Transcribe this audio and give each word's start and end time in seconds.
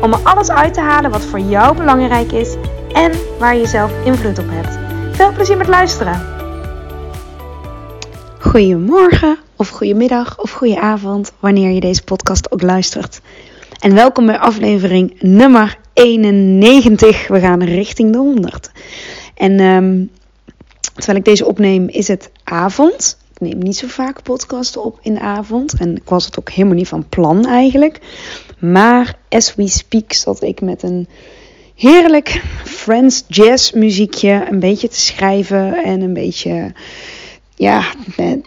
om 0.00 0.12
er 0.12 0.18
alles 0.22 0.50
uit 0.50 0.74
te 0.74 0.80
halen 0.80 1.10
wat 1.10 1.24
voor 1.24 1.38
jou 1.40 1.76
belangrijk 1.76 2.32
is 2.32 2.54
en 2.92 3.12
waar 3.38 3.56
je 3.56 3.66
zelf 3.66 3.92
invloed 4.04 4.38
op 4.38 4.46
hebt. 4.48 4.78
Veel 5.16 5.32
plezier 5.32 5.56
met 5.56 5.68
luisteren. 5.68 6.26
Goedemorgen 8.38 9.38
of 9.56 9.68
goedemiddag 9.68 10.38
of 10.38 10.50
goedenavond 10.50 11.32
wanneer 11.40 11.70
je 11.70 11.80
deze 11.80 12.04
podcast 12.04 12.52
ook 12.52 12.62
luistert. 12.62 13.20
En 13.78 13.94
welkom 13.94 14.26
bij 14.26 14.38
aflevering 14.38 15.14
nummer 15.20 15.78
91. 15.92 17.28
We 17.28 17.40
gaan 17.40 17.62
richting 17.62 18.12
de 18.12 18.18
100. 18.18 18.70
En 19.34 19.60
um, 19.60 20.10
terwijl 20.94 21.18
ik 21.18 21.24
deze 21.24 21.46
opneem 21.46 21.88
is 21.88 22.08
het 22.08 22.30
avond. 22.44 23.18
Ik 23.34 23.40
neem 23.40 23.58
niet 23.58 23.76
zo 23.76 23.86
vaak 23.86 24.22
podcasten 24.22 24.84
op 24.84 24.98
in 25.02 25.14
de 25.14 25.20
avond. 25.20 25.74
En 25.78 25.96
ik 25.96 26.08
was 26.08 26.24
het 26.24 26.38
ook 26.38 26.50
helemaal 26.50 26.76
niet 26.76 26.88
van 26.88 27.08
plan 27.08 27.46
eigenlijk. 27.46 28.00
Maar 28.72 29.18
as 29.28 29.54
we 29.54 29.68
speak 29.68 30.12
zat 30.12 30.42
ik 30.42 30.60
met 30.60 30.82
een 30.82 31.08
heerlijk 31.74 32.42
Friends 32.64 33.24
jazz 33.28 33.72
muziekje 33.72 34.46
een 34.50 34.60
beetje 34.60 34.88
te 34.88 35.00
schrijven 35.00 35.84
en 35.84 36.00
een 36.00 36.12
beetje 36.12 36.72
ja, 37.54 37.84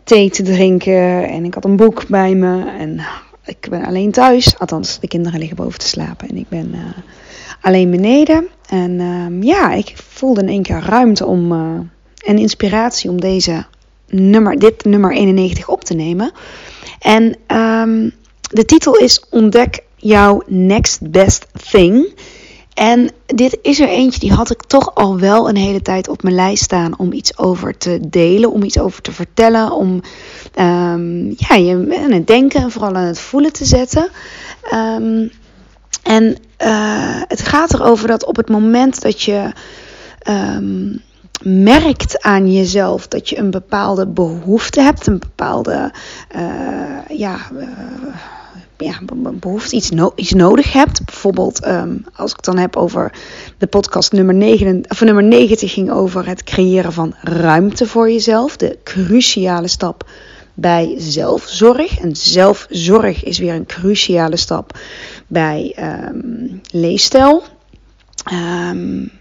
thee 0.04 0.30
te 0.30 0.44
drinken. 0.44 1.28
En 1.30 1.46
ik 1.46 1.54
had 1.54 1.66
een 1.66 1.76
boek 1.76 2.08
bij 2.08 2.36
me 2.36 2.70
en 2.80 3.00
ik 3.46 3.68
ben 3.70 3.86
alleen 3.86 4.12
thuis. 4.12 4.60
Althans, 4.60 5.00
de 5.00 5.08
kinderen 5.08 5.40
liggen 5.40 5.58
boven 5.58 5.80
te 5.80 5.88
slapen 5.88 6.30
en 6.30 6.38
ik 6.38 6.50
ben 6.50 6.72
uh, 6.74 6.80
alleen 7.62 7.92
beneden. 7.92 8.48
En 8.70 8.92
uh, 9.00 9.44
ja, 9.44 9.74
ik 9.74 9.94
voelde 9.96 10.42
in 10.42 10.48
één 10.48 10.62
keer 10.62 10.80
ruimte 10.80 11.26
om 11.26 11.52
uh, 11.52 11.80
en 12.26 12.38
inspiratie 12.38 13.10
om 13.10 13.22
deze 13.22 13.66
nummer, 14.10 14.60
dit 14.60 14.86
nummer 14.86 15.12
91 15.12 15.70
op 15.70 15.84
te 15.84 15.94
nemen. 15.94 16.32
En 17.00 17.24
um, 17.58 18.12
de 18.52 18.66
titel 18.66 18.96
is 18.96 19.24
Ontdek 19.30 19.86
jouw 19.98 20.42
next 20.46 21.12
best 21.12 21.46
thing. 21.70 22.14
En 22.74 23.10
dit 23.26 23.58
is 23.62 23.80
er 23.80 23.88
eentje 23.88 24.20
die 24.20 24.34
had 24.34 24.52
ik 24.52 24.64
toch 24.64 24.96
al 24.96 25.20
wel 25.20 25.50
een 25.50 25.56
hele 25.56 25.82
tijd 25.82 26.08
op 26.08 26.24
mijn 26.24 26.36
lijst 26.36 26.64
staan 26.64 26.98
om 26.98 27.12
iets 27.12 27.38
over 27.38 27.78
te 27.78 28.00
delen, 28.10 28.52
om 28.52 28.64
iets 28.64 28.80
over 28.80 29.02
te 29.02 29.12
vertellen, 29.12 29.72
om 29.72 30.02
um, 30.60 31.34
ja, 31.38 31.56
je 31.56 32.00
aan 32.04 32.12
het 32.12 32.28
denken 32.28 32.62
en 32.62 32.72
vooral 32.72 32.96
aan 32.96 33.04
het 33.04 33.20
voelen 33.20 33.54
te 33.54 33.66
zetten. 33.66 34.10
Um, 34.74 35.32
en 36.04 36.38
uh, 36.62 37.22
het 37.28 37.42
gaat 37.42 37.74
erover 37.74 38.08
dat 38.08 38.26
op 38.26 38.36
het 38.36 38.50
moment 38.50 39.02
dat 39.02 39.22
je 39.22 39.52
um, 40.30 41.02
merkt 41.42 42.22
aan 42.22 42.52
jezelf 42.52 43.08
dat 43.08 43.30
je 43.30 43.38
een 43.38 43.52
bepaalde 43.52 44.08
behoefte 44.08 44.82
hebt, 44.82 45.08
een 45.08 45.20
bepaalde 45.20 45.92
uh, 46.36 47.18
ja, 47.18 47.38
uh, 47.54 47.68
ja, 48.78 49.00
behoefte, 49.34 49.76
iets, 49.76 49.92
iets 50.16 50.34
nodig 50.34 50.74
hebt. 50.74 51.06
Bijvoorbeeld, 51.06 51.68
um, 51.68 52.06
als 52.16 52.30
ik 52.30 52.36
het 52.36 52.46
dan 52.46 52.58
heb 52.58 52.76
over 52.76 53.12
de 53.58 53.68
podcast 53.68 54.12
nummer, 54.12 54.36
9, 54.36 54.84
of 54.88 55.02
nummer 55.02 55.24
90 55.24 55.74
ging 55.74 55.92
over 55.92 56.28
het 56.28 56.44
creëren 56.44 56.94
van 56.94 57.16
ruimte 57.22 57.88
voor 57.88 58.12
jezelf. 58.12 58.58
De 58.58 58.78
cruciale 58.84 59.68
stap 59.68 60.10
bij 60.54 60.96
zelfzorg. 60.98 62.00
En 62.00 62.16
zelfzorg 62.16 63.24
is 63.24 63.38
weer 63.38 63.54
een 63.54 63.66
cruciale 63.66 64.38
stap 64.38 64.80
bij 65.28 65.76
um, 65.80 66.62
leefstijl. 66.72 67.44
Um, 68.34 69.12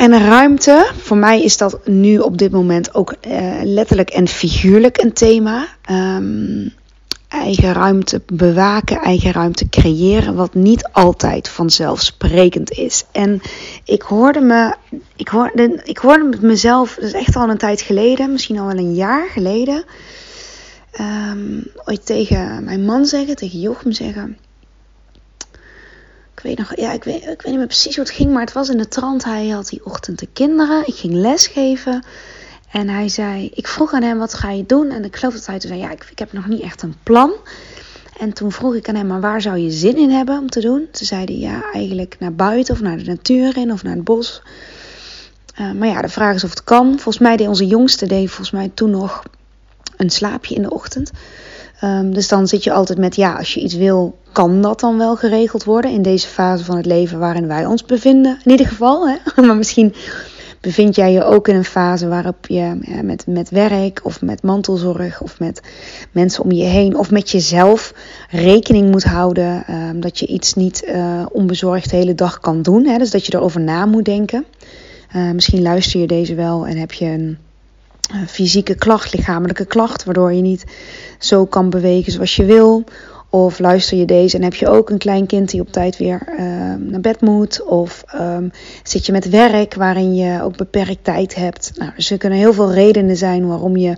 en 0.00 0.18
ruimte, 0.18 0.90
voor 0.96 1.16
mij 1.16 1.42
is 1.42 1.56
dat 1.56 1.86
nu 1.86 2.18
op 2.18 2.38
dit 2.38 2.52
moment 2.52 2.94
ook 2.94 3.14
uh, 3.28 3.60
letterlijk 3.62 4.10
en 4.10 4.28
figuurlijk 4.28 5.02
een 5.02 5.12
thema. 5.12 5.66
Um, 5.90 6.72
eigen 7.30 7.72
ruimte 7.72 8.22
bewaken, 8.32 8.98
eigen 8.98 9.32
ruimte 9.32 9.68
creëren, 9.68 10.34
wat 10.34 10.54
niet 10.54 10.88
altijd 10.92 11.48
vanzelfsprekend 11.48 12.70
is. 12.70 13.04
En 13.12 13.40
ik 13.84 14.02
hoorde 14.02 14.40
me, 14.40 14.74
ik 15.16 15.28
hoorde, 15.28 15.80
ik 15.84 15.98
hoorde 15.98 16.24
met 16.24 16.42
mezelf, 16.42 16.94
dat 16.94 17.04
is 17.04 17.12
echt 17.12 17.36
al 17.36 17.48
een 17.48 17.58
tijd 17.58 17.80
geleden, 17.80 18.32
misschien 18.32 18.58
al 18.58 18.66
wel 18.66 18.76
een 18.76 18.94
jaar 18.94 19.28
geleden, 19.28 19.84
um, 21.00 21.64
ooit 21.84 22.06
tegen 22.06 22.64
mijn 22.64 22.84
man 22.84 23.06
zeggen, 23.06 23.36
tegen 23.36 23.60
Jochem 23.60 23.92
zeggen. 23.92 24.38
Ik 26.34 26.40
weet 26.42 26.58
nog, 26.58 26.76
ja, 26.76 26.92
ik 26.92 27.04
weet, 27.04 27.22
ik 27.22 27.26
weet 27.26 27.44
niet 27.44 27.56
meer 27.56 27.66
precies 27.66 27.96
hoe 27.96 28.04
het 28.04 28.14
ging, 28.14 28.32
maar 28.32 28.44
het 28.44 28.52
was 28.52 28.68
in 28.68 28.78
de 28.78 28.88
trant. 28.88 29.24
Hij 29.24 29.48
had 29.48 29.68
die 29.68 29.84
ochtend 29.84 30.18
de 30.18 30.28
kinderen, 30.32 30.86
ik 30.86 30.94
ging 30.94 31.14
lesgeven. 31.14 32.04
En 32.70 32.88
hij 32.88 33.08
zei, 33.08 33.50
ik 33.54 33.66
vroeg 33.66 33.92
aan 33.92 34.02
hem, 34.02 34.18
wat 34.18 34.34
ga 34.34 34.50
je 34.50 34.66
doen? 34.66 34.90
En 34.90 35.04
ik 35.04 35.16
geloof 35.16 35.34
dat 35.34 35.46
hij 35.46 35.58
toen 35.58 35.70
zei, 35.70 35.80
ja, 35.80 35.90
ik, 35.90 36.06
ik 36.10 36.18
heb 36.18 36.32
nog 36.32 36.46
niet 36.46 36.62
echt 36.62 36.82
een 36.82 36.94
plan. 37.02 37.32
En 38.18 38.32
toen 38.32 38.52
vroeg 38.52 38.74
ik 38.74 38.88
aan 38.88 38.94
hem, 38.94 39.06
maar 39.06 39.20
waar 39.20 39.40
zou 39.40 39.58
je 39.58 39.70
zin 39.70 39.96
in 39.96 40.10
hebben 40.10 40.38
om 40.38 40.48
te 40.48 40.60
doen? 40.60 40.88
Toen 40.90 41.06
zei 41.06 41.24
hij, 41.24 41.38
ja, 41.38 41.62
eigenlijk 41.72 42.16
naar 42.18 42.34
buiten 42.34 42.74
of 42.74 42.80
naar 42.80 42.96
de 42.96 43.04
natuur 43.04 43.56
in 43.56 43.72
of 43.72 43.82
naar 43.82 43.94
het 43.94 44.04
bos. 44.04 44.42
Uh, 45.60 45.72
maar 45.72 45.88
ja, 45.88 46.00
de 46.02 46.08
vraag 46.08 46.34
is 46.34 46.44
of 46.44 46.50
het 46.50 46.64
kan. 46.64 46.86
Volgens 46.86 47.18
mij 47.18 47.36
deed 47.36 47.48
onze 47.48 47.66
jongste, 47.66 48.06
deed 48.06 48.28
volgens 48.28 48.50
mij 48.50 48.70
toen 48.74 48.90
nog 48.90 49.22
een 49.96 50.10
slaapje 50.10 50.54
in 50.54 50.62
de 50.62 50.70
ochtend. 50.70 51.10
Um, 51.84 52.14
dus 52.14 52.28
dan 52.28 52.48
zit 52.48 52.64
je 52.64 52.72
altijd 52.72 52.98
met, 52.98 53.16
ja, 53.16 53.34
als 53.34 53.54
je 53.54 53.60
iets 53.60 53.74
wil, 53.74 54.18
kan 54.32 54.62
dat 54.62 54.80
dan 54.80 54.98
wel 54.98 55.16
geregeld 55.16 55.64
worden 55.64 55.90
in 55.90 56.02
deze 56.02 56.28
fase 56.28 56.64
van 56.64 56.76
het 56.76 56.86
leven 56.86 57.18
waarin 57.18 57.46
wij 57.46 57.66
ons 57.66 57.84
bevinden. 57.84 58.38
In 58.44 58.50
ieder 58.50 58.66
geval, 58.66 59.08
hè? 59.08 59.16
maar 59.46 59.56
misschien 59.56 59.94
bevind 60.60 60.94
jij 60.94 61.12
je 61.12 61.24
ook 61.24 61.48
in 61.48 61.54
een 61.54 61.64
fase 61.64 62.08
waarop 62.08 62.46
je 62.46 62.78
met, 63.02 63.26
met 63.26 63.50
werk 63.50 64.00
of 64.02 64.22
met 64.22 64.42
mantelzorg 64.42 65.20
of 65.22 65.38
met 65.38 65.60
mensen 66.12 66.44
om 66.44 66.52
je 66.52 66.64
heen 66.64 66.96
of 66.96 67.10
met 67.10 67.30
jezelf 67.30 67.94
rekening 68.30 68.90
moet 68.90 69.04
houden 69.04 69.64
um, 69.70 70.00
dat 70.00 70.18
je 70.18 70.26
iets 70.26 70.54
niet 70.54 70.84
uh, 70.86 71.26
onbezorgd 71.32 71.90
de 71.90 71.96
hele 71.96 72.14
dag 72.14 72.40
kan 72.40 72.62
doen. 72.62 72.86
Hè? 72.86 72.98
Dus 72.98 73.10
dat 73.10 73.26
je 73.26 73.34
erover 73.34 73.60
na 73.60 73.86
moet 73.86 74.04
denken. 74.04 74.44
Uh, 75.16 75.30
misschien 75.30 75.62
luister 75.62 76.00
je 76.00 76.06
deze 76.06 76.34
wel 76.34 76.66
en 76.66 76.76
heb 76.76 76.92
je 76.92 77.04
een 77.04 77.38
uh, 78.14 78.26
fysieke 78.26 78.74
klacht, 78.74 79.14
lichamelijke 79.14 79.64
klacht, 79.64 80.04
waardoor 80.04 80.32
je 80.32 80.42
niet 80.42 80.64
zo 81.18 81.46
kan 81.46 81.70
bewegen 81.70 82.12
zoals 82.12 82.36
je 82.36 82.44
wil. 82.44 82.84
Of 83.32 83.58
luister 83.58 83.98
je 83.98 84.04
deze 84.04 84.36
en 84.36 84.42
heb 84.42 84.54
je 84.54 84.68
ook 84.68 84.90
een 84.90 84.98
klein 84.98 85.26
kind 85.26 85.50
die 85.50 85.60
op 85.60 85.72
tijd 85.72 85.96
weer 85.96 86.22
uh, 86.28 86.38
naar 86.78 87.00
bed 87.00 87.20
moet? 87.20 87.62
Of 87.62 88.04
um, 88.14 88.50
zit 88.82 89.06
je 89.06 89.12
met 89.12 89.28
werk 89.28 89.74
waarin 89.74 90.14
je 90.14 90.42
ook 90.42 90.56
beperkt 90.56 91.04
tijd 91.04 91.34
hebt? 91.34 91.72
Nou, 91.74 91.90
dus 91.96 92.10
er 92.10 92.18
kunnen 92.18 92.38
heel 92.38 92.52
veel 92.52 92.72
redenen 92.72 93.16
zijn 93.16 93.46
waarom 93.46 93.76
je 93.76 93.96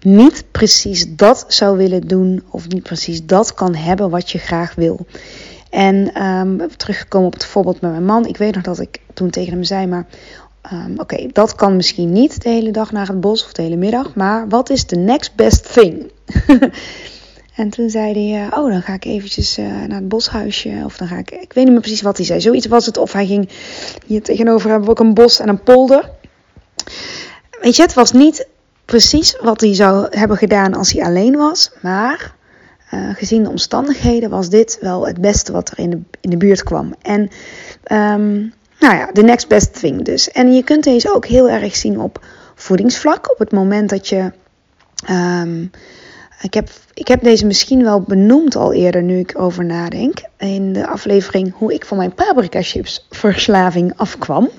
niet 0.00 0.44
precies 0.50 1.16
dat 1.16 1.44
zou 1.48 1.76
willen 1.76 2.08
doen. 2.08 2.42
Of 2.50 2.68
niet 2.68 2.82
precies 2.82 3.26
dat 3.26 3.54
kan 3.54 3.74
hebben 3.74 4.10
wat 4.10 4.30
je 4.30 4.38
graag 4.38 4.74
wil. 4.74 5.06
En 5.70 6.22
um, 6.22 6.68
teruggekomen 6.76 7.26
op 7.26 7.32
het 7.32 7.44
voorbeeld 7.44 7.80
met 7.80 7.90
mijn 7.90 8.04
man. 8.04 8.26
Ik 8.26 8.36
weet 8.36 8.54
nog 8.54 8.62
dat 8.62 8.80
ik 8.80 9.00
toen 9.14 9.30
tegen 9.30 9.52
hem 9.52 9.64
zei, 9.64 9.86
maar 9.86 10.06
oké, 10.96 11.26
dat 11.32 11.54
kan 11.54 11.76
misschien 11.76 12.12
niet 12.12 12.42
de 12.42 12.48
hele 12.48 12.70
dag 12.70 12.92
naar 12.92 13.06
het 13.06 13.20
bos 13.20 13.44
of 13.44 13.52
de 13.52 13.62
hele 13.62 13.76
middag. 13.76 14.14
Maar 14.14 14.48
wat 14.48 14.70
is 14.70 14.86
de 14.86 14.96
next 14.96 15.34
best 15.34 15.72
thing? 15.72 16.10
En 17.56 17.70
toen 17.70 17.90
zei 17.90 18.32
hij, 18.32 18.46
oh, 18.46 18.70
dan 18.70 18.82
ga 18.82 18.92
ik 18.92 19.04
eventjes 19.04 19.58
uh, 19.58 19.66
naar 19.66 19.98
het 19.98 20.08
boshuisje. 20.08 20.82
Of 20.84 20.96
dan 20.96 21.08
ga 21.08 21.16
ik, 21.16 21.30
ik 21.30 21.52
weet 21.52 21.64
niet 21.64 21.72
meer 21.72 21.80
precies 21.80 22.02
wat 22.02 22.16
hij 22.16 22.26
zei. 22.26 22.40
Zoiets 22.40 22.66
was 22.66 22.86
het. 22.86 22.96
Of 22.96 23.12
hij 23.12 23.26
ging, 23.26 23.48
hier 24.06 24.22
tegenover 24.22 24.70
hebben 24.70 24.88
ook 24.88 24.98
een 24.98 25.14
bos 25.14 25.40
en 25.40 25.48
een 25.48 25.62
polder. 25.62 26.10
Weet 27.60 27.76
je, 27.76 27.82
het 27.82 27.94
was 27.94 28.12
niet 28.12 28.48
precies 28.84 29.36
wat 29.40 29.60
hij 29.60 29.74
zou 29.74 30.06
hebben 30.10 30.36
gedaan 30.36 30.74
als 30.74 30.92
hij 30.92 31.04
alleen 31.04 31.36
was. 31.36 31.70
Maar 31.82 32.34
uh, 32.94 33.14
gezien 33.14 33.42
de 33.42 33.50
omstandigheden 33.50 34.30
was 34.30 34.48
dit 34.48 34.78
wel 34.80 35.06
het 35.06 35.20
beste 35.20 35.52
wat 35.52 35.70
er 35.70 35.78
in 35.78 35.90
de, 35.90 36.00
in 36.20 36.30
de 36.30 36.36
buurt 36.36 36.62
kwam. 36.62 36.94
En 37.02 37.20
um, 37.92 38.52
nou 38.78 38.96
ja, 38.96 39.10
de 39.12 39.22
next 39.22 39.48
best 39.48 39.80
thing 39.80 40.04
dus. 40.04 40.30
En 40.30 40.54
je 40.54 40.62
kunt 40.62 40.84
deze 40.84 41.14
ook 41.14 41.26
heel 41.26 41.48
erg 41.48 41.76
zien 41.76 42.00
op 42.00 42.24
voedingsvlak. 42.54 43.30
Op 43.30 43.38
het 43.38 43.52
moment 43.52 43.90
dat 43.90 44.08
je... 44.08 44.32
Um, 45.10 45.70
ik 46.42 46.54
heb, 46.54 46.68
ik 46.94 47.08
heb 47.08 47.22
deze 47.22 47.46
misschien 47.46 47.82
wel 47.82 48.00
benoemd 48.00 48.56
al 48.56 48.72
eerder 48.72 49.02
nu 49.02 49.18
ik 49.18 49.38
over 49.38 49.64
nadenk. 49.64 50.22
In 50.38 50.72
de 50.72 50.86
aflevering 50.86 51.52
hoe 51.56 51.74
ik 51.74 51.84
van 51.84 51.96
mijn 51.96 52.14
paprika 52.14 52.62
chips 52.62 53.06
verslaving 53.10 53.92
afkwam. 53.96 54.50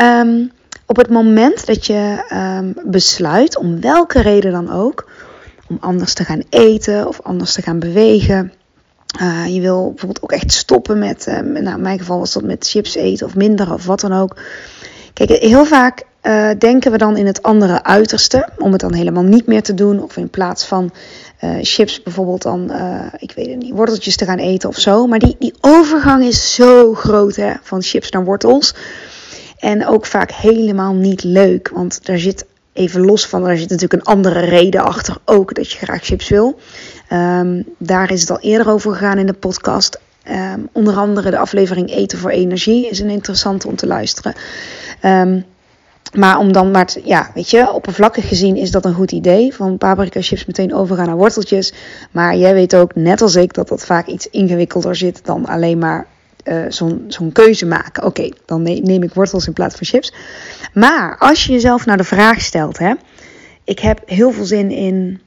um, 0.00 0.52
op 0.86 0.96
het 0.96 1.10
moment 1.10 1.66
dat 1.66 1.86
je 1.86 2.24
um, 2.32 2.74
besluit, 2.90 3.56
om 3.58 3.80
welke 3.80 4.20
reden 4.20 4.52
dan 4.52 4.70
ook, 4.72 5.10
om 5.68 5.76
anders 5.80 6.14
te 6.14 6.24
gaan 6.24 6.42
eten 6.50 7.06
of 7.06 7.20
anders 7.22 7.52
te 7.52 7.62
gaan 7.62 7.78
bewegen. 7.78 8.52
Uh, 9.20 9.46
je 9.54 9.60
wil 9.60 9.88
bijvoorbeeld 9.88 10.22
ook 10.22 10.32
echt 10.32 10.52
stoppen 10.52 10.98
met, 10.98 11.26
uh, 11.28 11.38
nou 11.40 11.76
in 11.76 11.82
mijn 11.82 11.98
geval 11.98 12.18
was 12.18 12.32
dat 12.32 12.42
met 12.42 12.68
chips 12.68 12.94
eten 12.94 13.26
of 13.26 13.34
minder 13.34 13.72
of 13.72 13.84
wat 13.84 14.00
dan 14.00 14.12
ook. 14.12 14.36
Kijk, 15.12 15.30
heel 15.30 15.64
vaak 15.64 16.04
uh, 16.28 16.50
denken 16.58 16.92
we 16.92 16.98
dan 16.98 17.16
in 17.16 17.26
het 17.26 17.42
andere 17.42 17.84
uiterste 17.84 18.48
om 18.58 18.72
het 18.72 18.80
dan 18.80 18.92
helemaal 18.92 19.22
niet 19.22 19.46
meer 19.46 19.62
te 19.62 19.74
doen. 19.74 20.02
Of 20.02 20.16
in 20.16 20.30
plaats 20.30 20.64
van 20.66 20.92
chips 21.62 22.02
bijvoorbeeld 22.02 22.42
dan, 22.42 22.72
ik 23.18 23.32
weet 23.32 23.46
het 23.46 23.58
niet, 23.58 23.74
worteltjes 23.74 24.16
te 24.16 24.24
gaan 24.24 24.38
eten 24.38 24.68
of 24.68 24.78
zo. 24.78 25.06
Maar 25.06 25.18
die, 25.18 25.36
die 25.38 25.54
overgang 25.60 26.24
is 26.24 26.54
zo 26.54 26.94
groot 26.94 27.36
hè, 27.36 27.52
van 27.62 27.82
chips 27.82 28.10
naar 28.10 28.24
wortels. 28.24 28.74
En 29.58 29.86
ook 29.86 30.06
vaak 30.06 30.32
helemaal 30.32 30.94
niet 30.94 31.22
leuk, 31.22 31.68
want 31.68 32.06
daar 32.06 32.18
zit 32.18 32.46
even 32.72 33.04
los 33.04 33.26
van, 33.26 33.46
er 33.46 33.58
zit 33.58 33.70
natuurlijk 33.70 34.02
een 34.02 34.14
andere 34.14 34.40
reden 34.40 34.84
achter 34.84 35.16
ook 35.24 35.54
dat 35.54 35.72
je 35.72 35.78
graag 35.78 36.04
chips 36.04 36.28
wil. 36.28 36.58
Um, 37.12 37.64
daar 37.78 38.12
is 38.12 38.20
het 38.20 38.30
al 38.30 38.40
eerder 38.40 38.72
over 38.72 38.92
gegaan 38.92 39.18
in 39.18 39.26
de 39.26 39.32
podcast. 39.32 40.00
Um, 40.30 40.68
onder 40.72 40.96
andere 40.96 41.30
de 41.30 41.38
aflevering 41.38 41.90
Eten 41.90 42.18
voor 42.18 42.30
Energie 42.30 42.88
is 42.88 43.00
een 43.00 43.10
interessante 43.10 43.68
om 43.68 43.76
te 43.76 43.86
luisteren. 43.86 44.34
Um, 45.04 45.44
maar 46.16 46.38
om 46.38 46.52
dan 46.52 46.70
maar, 46.70 46.86
te, 46.86 47.00
ja, 47.04 47.30
weet 47.34 47.50
je, 47.50 47.72
oppervlakkig 47.72 48.28
gezien 48.28 48.56
is 48.56 48.70
dat 48.70 48.84
een 48.84 48.94
goed 48.94 49.12
idee. 49.12 49.54
Van 49.54 49.78
paprika 49.78 50.22
chips 50.22 50.44
meteen 50.44 50.74
overgaan 50.74 51.06
naar 51.06 51.16
worteltjes. 51.16 51.72
Maar 52.10 52.36
jij 52.36 52.54
weet 52.54 52.76
ook, 52.76 52.94
net 52.94 53.20
als 53.20 53.34
ik, 53.34 53.52
dat 53.52 53.68
dat 53.68 53.84
vaak 53.84 54.06
iets 54.06 54.28
ingewikkelder 54.30 54.96
zit 54.96 55.24
dan 55.24 55.46
alleen 55.46 55.78
maar 55.78 56.06
uh, 56.44 56.64
zo'n 57.08 57.30
keuze 57.32 57.66
maken. 57.66 58.04
Oké, 58.04 58.28
dan 58.44 58.62
neem 58.62 59.02
ik 59.02 59.14
wortels 59.14 59.46
in 59.46 59.52
plaats 59.52 59.74
van 59.74 59.86
chips. 59.86 60.12
Maar 60.74 61.16
als 61.18 61.44
je 61.44 61.52
jezelf 61.52 61.86
nou 61.86 61.98
de 61.98 62.04
vraag 62.04 62.40
stelt, 62.40 62.78
hè. 62.78 62.92
Ik 63.64 63.78
heb 63.78 64.02
heel 64.06 64.30
veel 64.30 64.44
zin 64.44 64.70
in 64.70 65.20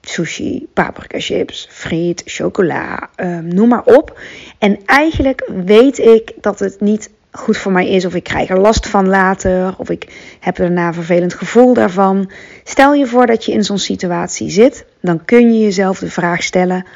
sushi, 0.00 0.66
paprika 0.74 1.20
chips, 1.20 1.68
friet, 1.70 2.22
chocola, 2.24 3.10
um, 3.16 3.54
noem 3.54 3.68
maar 3.68 3.84
op. 3.84 4.20
En 4.58 4.78
eigenlijk 4.86 5.50
weet 5.64 5.98
ik 5.98 6.32
dat 6.40 6.58
het 6.58 6.80
niet 6.80 7.10
goed 7.38 7.56
voor 7.56 7.72
mij 7.72 7.88
is, 7.88 8.04
of 8.04 8.14
ik 8.14 8.24
krijg 8.24 8.48
er 8.48 8.60
last 8.60 8.88
van 8.88 9.08
later, 9.08 9.74
of 9.78 9.90
ik 9.90 10.36
heb 10.40 10.56
daarna 10.56 10.86
een 10.86 10.94
vervelend 10.94 11.34
gevoel 11.34 11.74
daarvan. 11.74 12.30
Stel 12.64 12.94
je 12.94 13.06
voor 13.06 13.26
dat 13.26 13.44
je 13.44 13.52
in 13.52 13.64
zo'n 13.64 13.78
situatie 13.78 14.50
zit, 14.50 14.84
dan 15.00 15.24
kun 15.24 15.52
je 15.52 15.60
jezelf 15.60 15.98
de 15.98 16.10
vraag 16.10 16.42
stellen: 16.42 16.86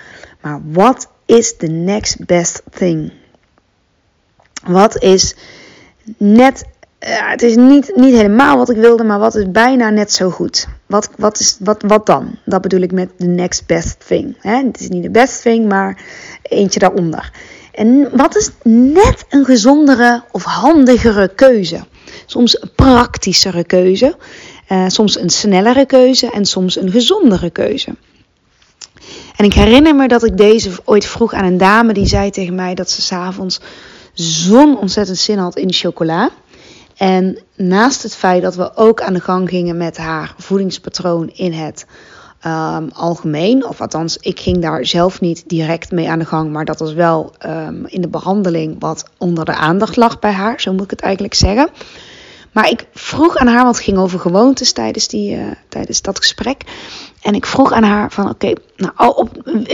maar 0.41 0.61
what 0.65 1.09
is 1.27 1.57
the 1.57 1.67
next 1.67 2.27
best 2.27 2.63
thing? 2.71 3.13
Wat 4.65 5.03
is 5.03 5.37
net 6.17 6.65
ja, 7.07 7.31
het 7.31 7.43
is 7.43 7.57
niet, 7.57 7.93
niet 7.95 8.15
helemaal 8.15 8.57
wat 8.57 8.71
ik 8.71 8.77
wilde, 8.77 9.05
maar 9.05 9.19
wat 9.19 9.35
is 9.35 9.51
bijna 9.51 9.91
net 9.91 10.13
zo 10.13 10.31
goed. 10.31 10.69
Wat, 10.87 11.11
wat, 11.17 11.39
is, 11.39 11.57
wat, 11.61 11.83
wat 11.87 12.07
dan? 12.07 12.39
Dat 12.45 12.63
bedoel 12.63 12.81
ik 12.81 12.93
met 12.93 13.19
the 13.19 13.27
next 13.27 13.67
best 13.67 14.07
thing. 14.07 14.37
Hè? 14.41 14.57
Het 14.57 14.81
is 14.81 14.89
niet 14.89 15.03
de 15.03 15.11
best 15.11 15.43
thing, 15.43 15.69
maar 15.69 16.03
eentje 16.43 16.79
daaronder. 16.81 17.33
En 17.73 18.09
wat 18.13 18.37
is 18.37 18.51
net 18.63 19.25
een 19.29 19.45
gezondere 19.45 20.25
of 20.31 20.45
handigere 20.45 21.35
keuze? 21.35 21.85
Soms 22.27 22.63
een 22.63 22.71
praktischere 22.75 23.65
keuze, 23.65 24.17
uh, 24.69 24.85
soms 24.89 25.19
een 25.19 25.31
snellere 25.31 25.87
keuze 25.87 26.31
en 26.31 26.45
soms 26.45 26.77
een 26.77 26.91
gezondere 26.91 27.51
keuze. 27.51 27.95
En 29.37 29.45
ik 29.45 29.53
herinner 29.53 29.95
me 29.95 30.09
dat 30.09 30.25
ik 30.25 30.37
deze 30.37 30.71
ooit 30.85 31.07
vroeg 31.07 31.33
aan 31.33 31.45
een 31.45 31.59
dame 31.59 31.93
die 31.93 32.07
zei 32.07 32.31
tegen 32.31 32.55
mij 32.55 32.75
dat 32.75 32.91
ze 32.91 33.03
s'avonds 33.03 33.61
zo'n 34.13 34.79
ontzettend 34.79 35.19
zin 35.19 35.39
had 35.39 35.57
in 35.57 35.73
chocola. 35.73 36.31
En 36.97 37.39
naast 37.57 38.03
het 38.03 38.15
feit 38.15 38.43
dat 38.43 38.55
we 38.55 38.77
ook 38.77 39.03
aan 39.03 39.13
de 39.13 39.21
gang 39.21 39.49
gingen 39.49 39.77
met 39.77 39.97
haar 39.97 40.35
voedingspatroon 40.39 41.31
in 41.35 41.53
het 41.53 41.87
um, 42.47 42.89
algemeen, 42.93 43.67
of 43.67 43.81
althans, 43.81 44.17
ik 44.17 44.41
ging 44.41 44.63
daar 44.63 44.87
zelf 44.87 45.21
niet 45.21 45.45
direct 45.47 45.91
mee 45.91 46.11
aan 46.11 46.19
de 46.19 46.25
gang, 46.25 46.51
maar 46.51 46.65
dat 46.65 46.79
was 46.79 46.93
wel 46.93 47.33
um, 47.47 47.87
in 47.87 48.01
de 48.01 48.09
behandeling 48.09 48.77
wat 48.79 49.11
onder 49.19 49.45
de 49.45 49.55
aandacht 49.55 49.97
lag 49.97 50.19
bij 50.19 50.33
haar, 50.33 50.61
zo 50.61 50.73
moet 50.73 50.85
ik 50.85 50.91
het 50.91 51.01
eigenlijk 51.01 51.35
zeggen. 51.35 51.69
Maar 52.53 52.69
ik 52.69 52.87
vroeg 52.95 53.37
aan 53.37 53.47
haar, 53.47 53.63
want 53.63 53.77
het 53.77 53.85
ging 53.85 53.99
over 53.99 54.21
gewoontes 54.21 54.73
tijdens, 54.73 55.09
die, 55.09 55.37
uh, 55.37 55.43
tijdens 55.69 56.03
dat 56.03 56.19
gesprek. 56.19 56.63
En 57.23 57.35
ik 57.35 57.47
vroeg 57.47 57.73
aan 57.73 57.83
haar 57.83 58.13
van, 58.13 58.29
oké, 58.29 58.53
nou, 58.77 58.93
op, 58.97 59.31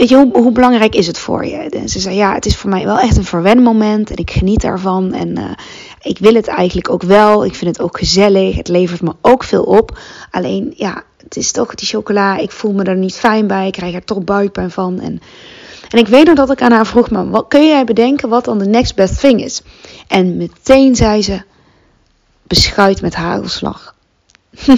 hoe, 0.09 0.29
hoe, 0.31 0.51
belangrijk 0.51 0.95
is 0.95 1.07
het 1.07 1.17
voor 1.17 1.45
je? 1.45 1.55
En 1.55 1.89
ze 1.89 1.99
zei, 1.99 2.15
ja, 2.15 2.33
het 2.33 2.45
is 2.45 2.55
voor 2.55 2.69
mij 2.69 2.85
wel 2.85 2.99
echt 2.99 3.17
een 3.17 3.25
verwenmoment 3.25 4.09
en 4.09 4.15
ik 4.15 4.31
geniet 4.31 4.61
daarvan. 4.61 5.13
En 5.13 5.39
uh, 5.39 5.43
ik 6.01 6.17
wil 6.17 6.33
het 6.33 6.47
eigenlijk 6.47 6.89
ook 6.89 7.03
wel. 7.03 7.45
Ik 7.45 7.55
vind 7.55 7.77
het 7.77 7.85
ook 7.85 7.97
gezellig. 7.97 8.55
Het 8.55 8.67
levert 8.67 9.01
me 9.01 9.13
ook 9.21 9.43
veel 9.43 9.63
op. 9.63 9.99
Alleen, 10.31 10.73
ja, 10.75 11.03
het 11.23 11.37
is 11.37 11.51
toch 11.51 11.75
die 11.75 11.87
chocola. 11.87 12.37
Ik 12.37 12.51
voel 12.51 12.73
me 12.73 12.83
er 12.83 12.95
niet 12.95 13.15
fijn 13.15 13.47
bij. 13.47 13.67
Ik 13.67 13.73
krijg 13.73 13.93
er 13.95 14.03
toch 14.03 14.23
buikpijn 14.23 14.71
van. 14.71 14.99
En, 14.99 15.21
en 15.89 15.99
ik 15.99 16.07
weet 16.07 16.25
nog 16.25 16.35
dat 16.35 16.51
ik 16.51 16.61
aan 16.61 16.71
haar 16.71 16.87
vroeg, 16.87 17.09
maar 17.09 17.29
wat 17.29 17.45
kun 17.47 17.67
jij 17.67 17.83
bedenken 17.83 18.29
wat 18.29 18.45
dan 18.45 18.57
de 18.57 18.65
next 18.65 18.95
best 18.95 19.19
thing 19.19 19.43
is? 19.43 19.61
En 20.07 20.37
meteen 20.37 20.95
zei 20.95 21.21
ze, 21.21 21.41
beschuit 22.49 23.01
met 23.01 23.15
hagelslag. 23.15 23.95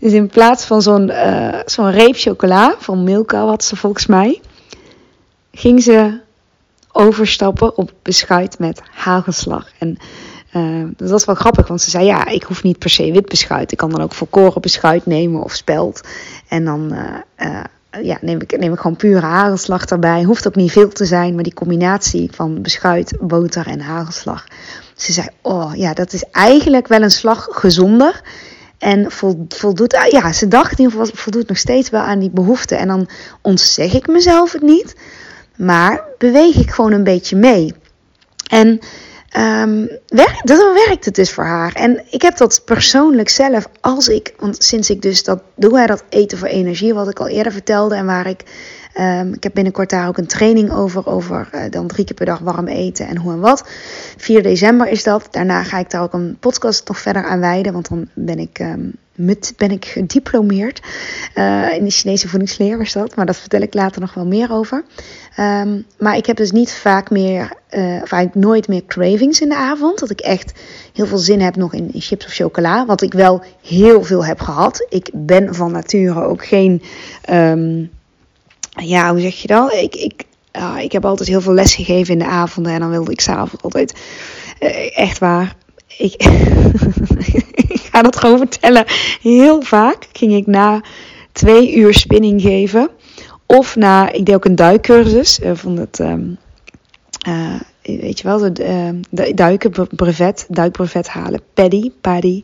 dus 0.00 0.12
in 0.12 0.28
plaats 0.28 0.64
van 0.64 0.82
zo'n 0.82 1.08
uh, 1.08 1.58
zo'n 1.64 1.90
reep 1.90 2.16
chocola 2.16 2.74
van 2.78 3.04
Milka, 3.04 3.44
wat 3.44 3.64
ze 3.64 3.76
volgens 3.76 4.06
mij, 4.06 4.40
ging 5.52 5.82
ze 5.82 6.20
overstappen 6.92 7.76
op 7.76 7.92
beschuit 8.02 8.58
met 8.58 8.82
hagelslag. 8.90 9.68
En 9.78 9.96
uh, 10.52 10.88
dat 10.96 11.10
was 11.10 11.24
wel 11.24 11.34
grappig, 11.34 11.68
want 11.68 11.80
ze 11.80 11.90
zei: 11.90 12.04
Ja, 12.04 12.26
ik 12.26 12.42
hoef 12.42 12.62
niet 12.62 12.78
per 12.78 12.90
se 12.90 13.12
wit 13.12 13.28
beschuit. 13.28 13.72
Ik 13.72 13.78
kan 13.78 13.90
dan 13.90 14.02
ook 14.02 14.14
volkoren 14.14 14.60
beschuit 14.60 15.06
nemen 15.06 15.42
of 15.42 15.52
speld. 15.52 16.00
En 16.48 16.64
dan 16.64 16.94
uh, 17.38 17.64
ja, 18.02 18.18
neem, 18.20 18.40
ik, 18.40 18.58
neem 18.58 18.72
ik 18.72 18.78
gewoon 18.78 18.96
pure 18.96 19.26
hagelslag 19.26 19.84
erbij. 19.84 20.22
Hoeft 20.22 20.46
ook 20.46 20.54
niet 20.54 20.72
veel 20.72 20.88
te 20.88 21.04
zijn, 21.04 21.34
maar 21.34 21.42
die 21.42 21.54
combinatie 21.54 22.28
van 22.32 22.62
beschuit, 22.62 23.16
boter 23.20 23.66
en 23.66 23.80
hagelslag. 23.80 24.46
Ze 24.96 25.12
zei: 25.12 25.28
Oh 25.42 25.70
ja, 25.74 25.94
dat 25.94 26.12
is 26.12 26.24
eigenlijk 26.32 26.88
wel 26.88 27.02
een 27.02 27.10
slag 27.10 27.48
gezonder. 27.50 28.22
En 28.78 29.10
voldoet, 29.48 30.08
ja, 30.10 30.32
ze 30.32 30.48
dacht 30.48 30.78
in 30.78 30.84
ieder 30.84 30.98
geval, 30.98 31.16
voldoet 31.16 31.48
nog 31.48 31.56
steeds 31.56 31.90
wel 31.90 32.00
aan 32.00 32.18
die 32.18 32.30
behoeften. 32.30 32.78
En 32.78 32.88
dan 32.88 33.08
ontzeg 33.40 33.94
ik 33.94 34.06
mezelf 34.06 34.52
het 34.52 34.62
niet, 34.62 34.94
maar 35.56 36.04
beweeg 36.18 36.56
ik 36.56 36.70
gewoon 36.70 36.92
een 36.92 37.04
beetje 37.04 37.36
mee. 37.36 37.74
En 38.50 38.80
Um, 39.36 39.88
werkt, 40.06 40.46
dat 40.46 40.72
werkt 40.86 41.04
het 41.04 41.14
dus 41.14 41.32
voor 41.32 41.44
haar. 41.44 41.72
En 41.72 42.02
ik 42.10 42.22
heb 42.22 42.36
dat 42.36 42.62
persoonlijk 42.64 43.28
zelf, 43.28 43.68
als 43.80 44.08
ik, 44.08 44.34
want 44.38 44.64
sinds 44.64 44.90
ik 44.90 45.02
dus 45.02 45.24
dat 45.24 45.42
doe, 45.56 45.76
hij 45.76 45.86
dat 45.86 46.04
eten 46.08 46.38
voor 46.38 46.48
energie, 46.48 46.94
wat 46.94 47.08
ik 47.08 47.20
al 47.20 47.28
eerder 47.28 47.52
vertelde 47.52 47.94
en 47.94 48.06
waar 48.06 48.26
ik, 48.26 48.42
um, 48.98 49.34
ik 49.34 49.42
heb 49.42 49.54
binnenkort 49.54 49.90
daar 49.90 50.08
ook 50.08 50.18
een 50.18 50.26
training 50.26 50.72
over, 50.72 51.06
over 51.06 51.48
uh, 51.54 51.60
dan 51.70 51.86
drie 51.86 52.04
keer 52.04 52.14
per 52.14 52.26
dag 52.26 52.38
warm 52.38 52.66
eten 52.66 53.06
en 53.06 53.16
hoe 53.16 53.32
en 53.32 53.40
wat. 53.40 53.64
4 54.16 54.42
december 54.42 54.88
is 54.88 55.02
dat. 55.02 55.28
Daarna 55.30 55.62
ga 55.62 55.78
ik 55.78 55.90
daar 55.90 56.02
ook 56.02 56.12
een 56.12 56.36
podcast 56.40 56.88
nog 56.88 56.98
verder 56.98 57.24
aan 57.24 57.40
wijden, 57.40 57.72
want 57.72 57.88
dan 57.88 58.08
ben 58.14 58.38
ik 58.38 58.58
um, 58.58 58.92
met, 59.24 59.52
ben 59.56 59.70
ik 59.70 59.84
gediplomeerd 59.84 60.80
uh, 61.34 61.74
in 61.74 61.84
de 61.84 61.90
Chinese 61.90 62.28
voedingsleer 62.28 62.78
was 62.78 62.92
dat. 62.92 63.16
Maar 63.16 63.26
dat 63.26 63.36
vertel 63.36 63.60
ik 63.60 63.74
later 63.74 64.00
nog 64.00 64.14
wel 64.14 64.26
meer 64.26 64.52
over. 64.52 64.84
Um, 65.38 65.86
maar 65.98 66.16
ik 66.16 66.26
heb 66.26 66.36
dus 66.36 66.50
niet 66.50 66.72
vaak 66.72 67.10
meer, 67.10 67.40
uh, 67.70 68.00
of 68.02 68.12
eigenlijk 68.12 68.34
nooit 68.34 68.68
meer 68.68 68.84
cravings 68.86 69.40
in 69.40 69.48
de 69.48 69.56
avond. 69.56 69.98
Dat 69.98 70.10
ik 70.10 70.20
echt 70.20 70.52
heel 70.92 71.06
veel 71.06 71.18
zin 71.18 71.40
heb 71.40 71.56
nog 71.56 71.74
in, 71.74 71.90
chips 71.94 72.26
of 72.26 72.32
chocola. 72.32 72.86
Wat 72.86 73.02
ik 73.02 73.12
wel 73.12 73.42
heel 73.62 74.04
veel 74.04 74.24
heb 74.24 74.40
gehad. 74.40 74.86
Ik 74.88 75.10
ben 75.12 75.54
van 75.54 75.72
nature 75.72 76.24
ook 76.24 76.46
geen, 76.46 76.82
um, 77.30 77.90
ja, 78.70 79.10
hoe 79.10 79.20
zeg 79.20 79.34
je 79.34 79.48
dat? 79.48 79.72
Ik, 79.72 79.94
ik, 79.94 80.24
uh, 80.56 80.76
ik 80.82 80.92
heb 80.92 81.04
altijd 81.04 81.28
heel 81.28 81.40
veel 81.40 81.54
les 81.54 81.74
gegeven 81.74 82.12
in 82.12 82.18
de 82.18 82.26
avonden. 82.26 82.72
En 82.72 82.80
dan 82.80 82.90
wilde 82.90 83.12
ik 83.12 83.20
s'avonds 83.20 83.62
altijd, 83.62 84.00
uh, 84.60 84.98
echt 84.98 85.18
waar, 85.18 85.56
ik, 86.06 86.14
ga 87.92 88.02
dat 88.02 88.16
gewoon 88.16 88.38
vertellen. 88.38 88.84
Heel 89.22 89.62
vaak 89.62 90.08
ging 90.12 90.32
ik 90.34 90.46
na 90.46 90.82
twee 91.32 91.74
uur 91.76 91.94
spinning 91.94 92.42
geven. 92.42 92.90
Of 93.46 93.76
na, 93.76 94.12
ik 94.12 94.26
deed 94.26 94.34
ook 94.34 94.44
een 94.44 94.54
duikcursus 94.54 95.40
uh, 95.40 95.50
van 95.54 95.76
het, 95.76 95.98
um, 95.98 96.38
uh, 97.28 97.60
weet 97.82 98.18
je 98.18 98.28
wel, 98.28 98.38
de, 98.38 99.00
de 99.10 99.34
duiken 99.34 99.88
brevet, 99.90 100.46
duikbrevet 100.48 101.08
halen. 101.08 101.40
Paddy, 101.54 101.90
paddy 102.00 102.42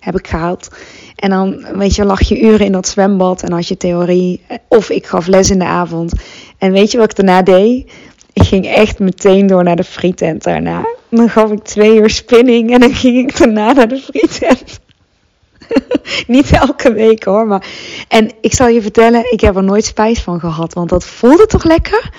heb 0.00 0.18
ik 0.18 0.26
gehaald. 0.26 0.68
En 1.16 1.30
dan, 1.30 1.66
weet 1.76 1.94
je, 1.94 2.04
lag 2.04 2.28
je 2.28 2.40
uren 2.40 2.66
in 2.66 2.72
dat 2.72 2.88
zwembad 2.88 3.42
en 3.42 3.52
had 3.52 3.68
je 3.68 3.76
theorie. 3.76 4.40
Of 4.68 4.90
ik 4.90 5.06
gaf 5.06 5.26
les 5.26 5.50
in 5.50 5.58
de 5.58 5.64
avond. 5.64 6.12
En 6.58 6.72
weet 6.72 6.90
je 6.90 6.98
wat 6.98 7.10
ik 7.10 7.16
daarna 7.16 7.42
deed? 7.42 7.92
Ik 8.32 8.42
ging 8.42 8.66
echt 8.66 8.98
meteen 8.98 9.46
door 9.46 9.64
naar 9.64 9.76
de 9.76 9.84
frietent 9.84 10.42
daarna. 10.42 10.86
Dan 11.10 11.30
gaf 11.30 11.50
ik 11.50 11.62
twee 11.62 11.96
uur 11.96 12.10
spinning 12.10 12.72
en 12.72 12.80
dan 12.80 12.94
ging 12.94 13.28
ik 13.28 13.38
daarna 13.38 13.72
naar 13.72 13.88
de 13.88 13.98
frietent. 13.98 14.80
Niet 16.26 16.50
elke 16.50 16.92
week 16.92 17.24
hoor, 17.24 17.46
maar. 17.46 17.66
En 18.08 18.30
ik 18.40 18.54
zal 18.54 18.68
je 18.68 18.82
vertellen, 18.82 19.32
ik 19.32 19.40
heb 19.40 19.56
er 19.56 19.64
nooit 19.64 19.84
spijt 19.84 20.18
van 20.18 20.40
gehad, 20.40 20.74
want 20.74 20.88
dat 20.88 21.04
voelde 21.04 21.46
toch 21.46 21.64
lekker? 21.64 22.10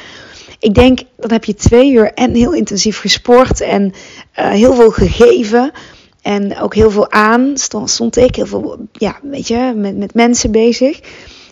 Ik 0.59 0.73
denk, 0.73 0.99
dan 1.17 1.31
heb 1.31 1.43
je 1.43 1.53
twee 1.53 1.91
uur 1.91 2.13
en 2.13 2.33
heel 2.33 2.53
intensief 2.53 2.99
gesport 2.99 3.61
en 3.61 3.93
uh, 4.39 4.49
heel 4.49 4.73
veel 4.73 4.91
gegeven. 4.91 5.71
En 6.21 6.59
ook 6.59 6.75
heel 6.75 6.91
veel 6.91 7.11
aan 7.11 7.51
stond, 7.57 7.89
stond 7.89 8.17
ik, 8.17 8.35
heel 8.35 8.45
veel, 8.45 8.77
ja, 8.91 9.19
weet 9.21 9.47
je, 9.47 9.73
met, 9.75 9.97
met 9.97 10.13
mensen 10.13 10.51
bezig. 10.51 10.99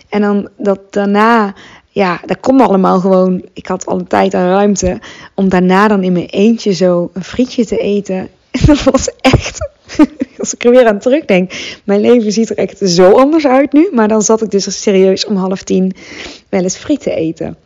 En 0.10 0.22
dan 0.22 0.50
dat 0.58 0.80
daarna 0.89 1.54
ja, 1.96 2.22
dat 2.25 2.40
komt 2.40 2.62
allemaal 2.62 3.00
gewoon. 3.00 3.46
Ik 3.54 3.68
had 3.68 3.86
al 3.86 4.00
een 4.00 4.08
tijd 4.08 4.34
en 4.34 4.48
ruimte 4.48 5.00
om 5.34 5.50
daarna 5.50 5.88
dan 5.88 6.04
in 6.04 6.14
mijn 6.14 6.25
eentje 6.25 6.74
zo 6.74 7.10
een 7.14 7.24
frietje 7.24 7.66
te 7.66 7.78
eten. 7.78 8.18
En 8.52 8.66
dat 8.66 8.84
was 8.84 9.10
echt, 9.22 9.70
als 10.40 10.54
ik 10.54 10.64
er 10.64 10.72
weer 10.72 10.88
aan 10.88 11.00
terugdenk, 11.00 11.52
mijn 11.84 12.02
leven 12.02 12.32
ziet 12.32 12.50
er 12.50 12.58
echt 12.58 12.78
zo 12.84 13.12
anders 13.12 13.48
uit 13.48 13.74
nu. 13.74 13.90
Maar 13.92 14.08
dan 14.08 14.22
zat 14.22 14.42
ik 14.42 14.52
dus 14.52 14.82
serieus 14.82 15.25
om 15.25 15.36
half 15.36 15.64
tien 15.64 15.94
wel 16.50 16.62
eens 16.62 16.78
friet 16.78 17.02
te 17.02 17.16
eten 17.16 17.58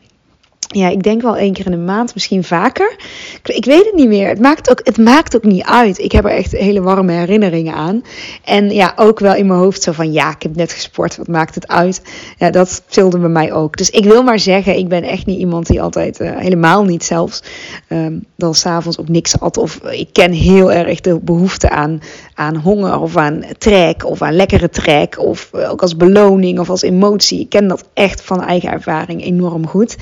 ja, 0.76 0.90
ik 0.90 1.04
denk 1.04 1.22
wel 1.22 1.38
één 1.38 1.54
keer 1.54 1.66
in 1.66 1.72
de 1.72 1.78
maand, 1.78 2.14
misschien 2.14 2.44
vaker. 2.44 2.96
Ik 3.44 3.66
weet 3.66 3.86
het 3.86 3.94
niet 3.94 4.08
meer. 4.08 4.28
Het 4.28 4.40
maakt, 4.40 4.70
ook, 4.70 4.82
het 4.84 4.98
maakt 4.98 5.36
ook 5.36 5.44
niet 5.44 5.64
uit. 5.64 5.98
Ik 5.98 6.12
heb 6.12 6.26
er 6.26 6.32
echt 6.32 6.52
hele 6.52 6.82
warme 6.82 7.12
herinneringen 7.12 7.74
aan. 7.74 8.04
En 8.44 8.70
ja, 8.70 8.94
ook 8.96 9.20
wel 9.20 9.36
in 9.36 9.48
mijn 9.48 9.60
hoofd 9.60 9.82
zo 9.82 9.92
van, 9.92 10.12
ja, 10.12 10.30
ik 10.30 10.44
heb 10.44 10.56
net 10.56 10.72
gesport, 10.72 11.18
wat 11.18 11.28
maakt 11.28 11.56
het 11.56 11.68
uit? 11.68 12.02
Ja, 12.38 12.50
dat 12.50 12.84
vulde 12.88 13.20
bij 13.20 13.30
mij 13.30 13.54
ook. 13.54 13.78
Dus 13.78 13.90
ik 13.90 14.04
wil 14.04 14.24
maar 14.24 14.40
zeggen, 14.40 14.78
ik 14.78 14.88
ben 14.88 15.04
echt 15.04 15.26
niet 15.26 15.40
iemand 15.40 15.68
die 15.68 15.82
altijd, 15.82 16.20
uh, 16.20 16.38
helemaal 16.38 16.84
niet 16.84 17.04
zelfs, 17.04 17.44
um, 17.88 18.26
dan 18.36 18.56
s'avonds 18.56 19.00
ook 19.00 19.10
niks 19.10 19.40
at. 19.40 19.58
Of 19.58 19.76
ik 19.76 20.10
ken 20.12 20.32
heel 20.32 20.72
erg 20.72 21.02
de 21.02 21.20
behoefte 21.22 21.70
aan, 21.70 22.02
aan 22.34 22.56
honger 22.56 23.00
of 23.00 23.18
aan 23.18 23.44
trek 23.58 24.06
of 24.06 24.22
aan 24.22 24.36
lekkere 24.36 24.70
trek. 24.70 25.20
Of 25.20 25.50
ook 25.54 25.82
als 25.82 25.96
beloning 25.96 26.60
of 26.60 26.70
als 26.70 26.82
emotie. 26.82 27.40
Ik 27.40 27.50
ken 27.50 27.68
dat 27.68 27.90
echt 27.94 28.22
van 28.22 28.44
eigen 28.44 28.72
ervaring 28.72 29.24
enorm 29.24 29.68
goed. 29.68 29.98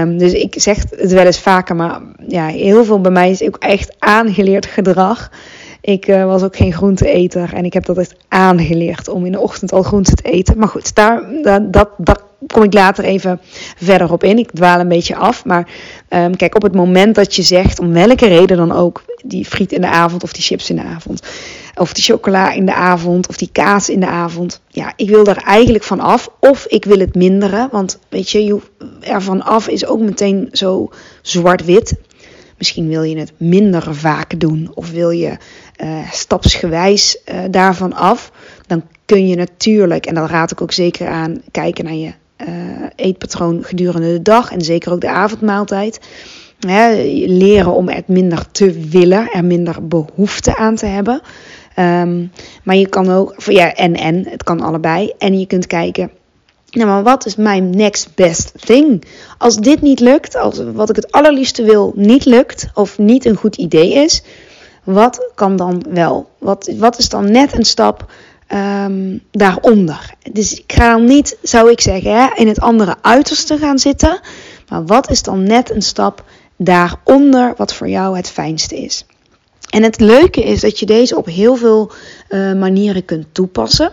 Um, 0.00 0.18
dus 0.18 0.32
ik 0.32 0.54
zeg 0.58 0.76
het 0.90 1.12
wel 1.12 1.24
eens 1.24 1.40
vaker, 1.40 1.76
maar 1.76 2.00
ja, 2.28 2.46
heel 2.46 2.84
veel 2.84 3.00
bij 3.00 3.10
mij 3.10 3.30
is 3.30 3.42
ook 3.42 3.56
echt 3.56 3.94
aangeleerd 3.98 4.66
gedrag. 4.66 5.30
Ik 5.80 6.08
uh, 6.08 6.24
was 6.24 6.42
ook 6.42 6.56
geen 6.56 6.72
groenteeter 6.72 7.54
en 7.54 7.64
ik 7.64 7.72
heb 7.72 7.84
dat 7.84 7.98
echt 7.98 8.14
aangeleerd 8.28 9.08
om 9.08 9.26
in 9.26 9.32
de 9.32 9.40
ochtend 9.40 9.72
al 9.72 9.82
groente 9.82 10.14
te 10.14 10.30
eten. 10.30 10.58
Maar 10.58 10.68
goed, 10.68 10.94
daar, 10.94 11.22
dat, 11.42 11.90
dat, 11.96 12.22
kom 12.46 12.62
ik 12.62 12.72
later 12.72 13.04
even 13.04 13.40
verder 13.76 14.12
op 14.12 14.24
in. 14.24 14.38
Ik 14.38 14.50
dwaal 14.50 14.80
een 14.80 14.88
beetje 14.88 15.16
af. 15.16 15.44
Maar 15.44 15.68
um, 16.08 16.36
kijk, 16.36 16.54
op 16.54 16.62
het 16.62 16.74
moment 16.74 17.14
dat 17.14 17.34
je 17.34 17.42
zegt, 17.42 17.78
om 17.78 17.92
welke 17.92 18.26
reden 18.26 18.56
dan 18.56 18.72
ook, 18.72 19.04
die 19.24 19.44
friet 19.44 19.72
in 19.72 19.80
de 19.80 19.88
avond 19.88 20.22
of 20.22 20.32
die 20.32 20.42
chips 20.42 20.70
in 20.70 20.76
de 20.76 20.82
avond. 20.82 21.22
Of 21.78 21.92
die 21.92 22.04
chocola 22.04 22.52
in 22.52 22.66
de 22.66 22.74
avond 22.74 23.28
of 23.28 23.36
die 23.36 23.48
kaas 23.52 23.88
in 23.88 24.00
de 24.00 24.06
avond. 24.06 24.60
Ja, 24.68 24.92
ik 24.96 25.08
wil 25.08 25.24
daar 25.24 25.36
eigenlijk 25.36 25.84
van 25.84 26.00
af. 26.00 26.28
Of 26.40 26.66
ik 26.66 26.84
wil 26.84 26.98
het 26.98 27.14
minderen. 27.14 27.68
Want 27.72 27.98
weet 28.08 28.30
je, 28.30 28.58
ervan 29.00 29.42
af 29.42 29.68
is 29.68 29.86
ook 29.86 30.00
meteen 30.00 30.48
zo 30.52 30.90
zwart-wit. 31.22 31.94
Misschien 32.58 32.88
wil 32.88 33.02
je 33.02 33.18
het 33.18 33.32
minder 33.36 33.94
vaak 33.94 34.40
doen. 34.40 34.70
Of 34.74 34.90
wil 34.90 35.10
je 35.10 35.36
uh, 35.82 36.10
stapsgewijs 36.10 37.18
uh, 37.24 37.38
daarvan 37.50 37.92
af. 37.92 38.32
Dan 38.66 38.82
kun 39.04 39.28
je 39.28 39.36
natuurlijk, 39.36 40.06
en 40.06 40.14
dat 40.14 40.30
raad 40.30 40.50
ik 40.50 40.60
ook 40.60 40.72
zeker 40.72 41.08
aan, 41.08 41.42
kijken 41.50 41.84
naar 41.84 41.94
je 41.94 42.12
uh, 42.40 42.48
eetpatroon 42.96 43.64
gedurende 43.64 44.12
de 44.12 44.22
dag. 44.22 44.52
En 44.52 44.60
zeker 44.60 44.92
ook 44.92 45.00
de 45.00 45.10
avondmaaltijd. 45.10 46.00
leren 47.26 47.72
om 47.72 47.88
het 47.88 48.08
minder 48.08 48.50
te 48.50 48.72
willen, 48.88 49.30
er 49.32 49.44
minder 49.44 49.88
behoefte 49.88 50.56
aan 50.56 50.74
te 50.74 50.86
hebben. 50.86 51.20
Um, 51.78 52.32
maar 52.62 52.76
je 52.76 52.88
kan 52.88 53.10
ook, 53.10 53.34
ja, 53.44 53.74
en 53.74 53.94
en, 53.94 54.26
het 54.28 54.42
kan 54.42 54.60
allebei. 54.60 55.12
En 55.18 55.38
je 55.38 55.46
kunt 55.46 55.66
kijken, 55.66 56.10
nou 56.70 56.88
maar 56.88 57.02
wat 57.02 57.26
is 57.26 57.36
mijn 57.36 57.70
next 57.70 58.08
best 58.14 58.52
thing? 58.66 59.04
Als 59.38 59.56
dit 59.56 59.80
niet 59.80 60.00
lukt, 60.00 60.36
als 60.36 60.62
wat 60.72 60.90
ik 60.90 60.96
het 60.96 61.12
allerliefste 61.12 61.62
wil 61.62 61.92
niet 61.96 62.24
lukt, 62.24 62.68
of 62.74 62.98
niet 62.98 63.24
een 63.24 63.36
goed 63.36 63.56
idee 63.56 63.92
is, 63.92 64.22
wat 64.84 65.30
kan 65.34 65.56
dan 65.56 65.84
wel? 65.88 66.28
Wat, 66.38 66.72
wat 66.78 66.98
is 66.98 67.08
dan 67.08 67.30
net 67.30 67.58
een 67.58 67.64
stap 67.64 68.12
um, 68.52 69.22
daaronder? 69.30 70.14
Dus 70.32 70.54
ik 70.54 70.72
ga 70.72 70.92
dan 70.92 71.04
niet, 71.04 71.38
zou 71.42 71.70
ik 71.70 71.80
zeggen, 71.80 72.16
hè, 72.16 72.26
in 72.34 72.48
het 72.48 72.60
andere 72.60 72.94
uiterste 73.00 73.58
gaan 73.58 73.78
zitten. 73.78 74.20
Maar 74.68 74.86
wat 74.86 75.10
is 75.10 75.22
dan 75.22 75.42
net 75.42 75.70
een 75.70 75.82
stap 75.82 76.24
daaronder 76.56 77.54
wat 77.56 77.74
voor 77.74 77.88
jou 77.88 78.16
het 78.16 78.30
fijnste 78.30 78.76
is? 78.76 79.04
En 79.66 79.82
het 79.82 80.00
leuke 80.00 80.42
is 80.42 80.60
dat 80.60 80.78
je 80.78 80.86
deze 80.86 81.16
op 81.16 81.26
heel 81.26 81.56
veel 81.56 81.92
uh, 82.28 82.52
manieren 82.52 83.04
kunt 83.04 83.26
toepassen. 83.32 83.90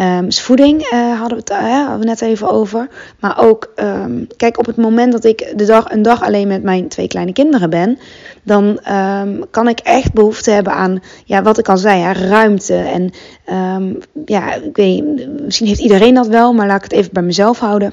Um, 0.00 0.24
dus 0.24 0.40
voeding 0.40 0.92
uh, 0.92 1.18
hadden, 1.18 1.38
we 1.38 1.54
het, 1.54 1.62
hadden 1.62 1.98
we 1.98 2.04
net 2.04 2.20
even 2.20 2.50
over. 2.50 2.88
Maar 3.20 3.38
ook, 3.38 3.72
um, 3.76 4.26
kijk, 4.36 4.58
op 4.58 4.66
het 4.66 4.76
moment 4.76 5.12
dat 5.12 5.24
ik 5.24 5.52
de 5.56 5.64
dag, 5.64 5.90
een 5.90 6.02
dag 6.02 6.22
alleen 6.22 6.48
met 6.48 6.62
mijn 6.62 6.88
twee 6.88 7.08
kleine 7.08 7.32
kinderen 7.32 7.70
ben, 7.70 7.98
dan 8.42 8.80
um, 8.92 9.44
kan 9.50 9.68
ik 9.68 9.78
echt 9.78 10.12
behoefte 10.12 10.50
hebben 10.50 10.72
aan, 10.72 11.02
ja, 11.24 11.42
wat 11.42 11.58
ik 11.58 11.68
al 11.68 11.76
zei, 11.78 12.00
ja, 12.00 12.12
ruimte. 12.12 12.74
En 12.74 13.10
ja, 14.24 14.54
ik 14.54 14.76
weet, 14.76 15.28
misschien 15.42 15.66
heeft 15.66 15.80
iedereen 15.80 16.14
dat 16.14 16.26
wel, 16.26 16.52
maar 16.52 16.66
laat 16.66 16.84
ik 16.84 16.90
het 16.90 17.00
even 17.00 17.12
bij 17.12 17.22
mezelf 17.22 17.58
houden 17.58 17.92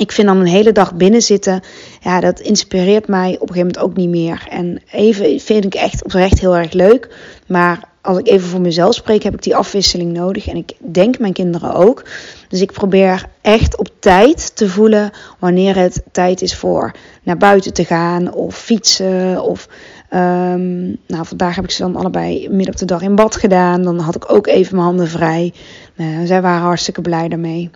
ik 0.00 0.12
vind 0.12 0.26
dan 0.26 0.36
een 0.36 0.46
hele 0.46 0.72
dag 0.72 0.94
binnen 0.94 1.22
zitten, 1.22 1.60
ja, 2.00 2.20
dat 2.20 2.40
inspireert 2.40 3.08
mij 3.08 3.34
op 3.34 3.48
een 3.48 3.54
gegeven 3.54 3.66
moment 3.66 3.78
ook 3.78 3.96
niet 3.96 4.08
meer. 4.08 4.46
En 4.50 4.82
even 4.90 5.40
vind 5.40 5.64
ik 5.64 5.74
echt 5.74 6.04
oprecht 6.04 6.40
heel 6.40 6.56
erg 6.56 6.72
leuk. 6.72 7.14
Maar 7.46 7.88
als 8.00 8.18
ik 8.18 8.28
even 8.28 8.48
voor 8.48 8.60
mezelf 8.60 8.94
spreek, 8.94 9.22
heb 9.22 9.34
ik 9.34 9.42
die 9.42 9.56
afwisseling 9.56 10.12
nodig. 10.12 10.48
En 10.48 10.56
ik 10.56 10.72
denk 10.78 11.18
mijn 11.18 11.32
kinderen 11.32 11.74
ook. 11.74 12.04
Dus 12.48 12.60
ik 12.60 12.72
probeer 12.72 13.24
echt 13.40 13.76
op 13.76 13.88
tijd 13.98 14.56
te 14.56 14.68
voelen 14.68 15.10
wanneer 15.38 15.76
het 15.76 16.02
tijd 16.12 16.42
is 16.42 16.56
voor 16.56 16.92
naar 17.22 17.36
buiten 17.36 17.72
te 17.72 17.84
gaan 17.84 18.32
of 18.32 18.56
fietsen. 18.56 19.42
Of 19.42 19.68
um, 20.14 20.96
nou, 21.06 21.26
vandaag 21.26 21.54
heb 21.54 21.64
ik 21.64 21.70
ze 21.70 21.82
dan 21.82 21.96
allebei 21.96 22.48
midden 22.48 22.74
op 22.74 22.80
de 22.80 22.84
dag 22.84 23.02
in 23.02 23.14
bad 23.14 23.36
gedaan. 23.36 23.82
Dan 23.82 23.98
had 23.98 24.16
ik 24.16 24.32
ook 24.32 24.46
even 24.46 24.74
mijn 24.74 24.86
handen 24.86 25.08
vrij. 25.08 25.52
Uh, 25.96 26.06
zij 26.24 26.42
waren 26.42 26.62
hartstikke 26.62 27.00
blij 27.00 27.28
daarmee. 27.28 27.70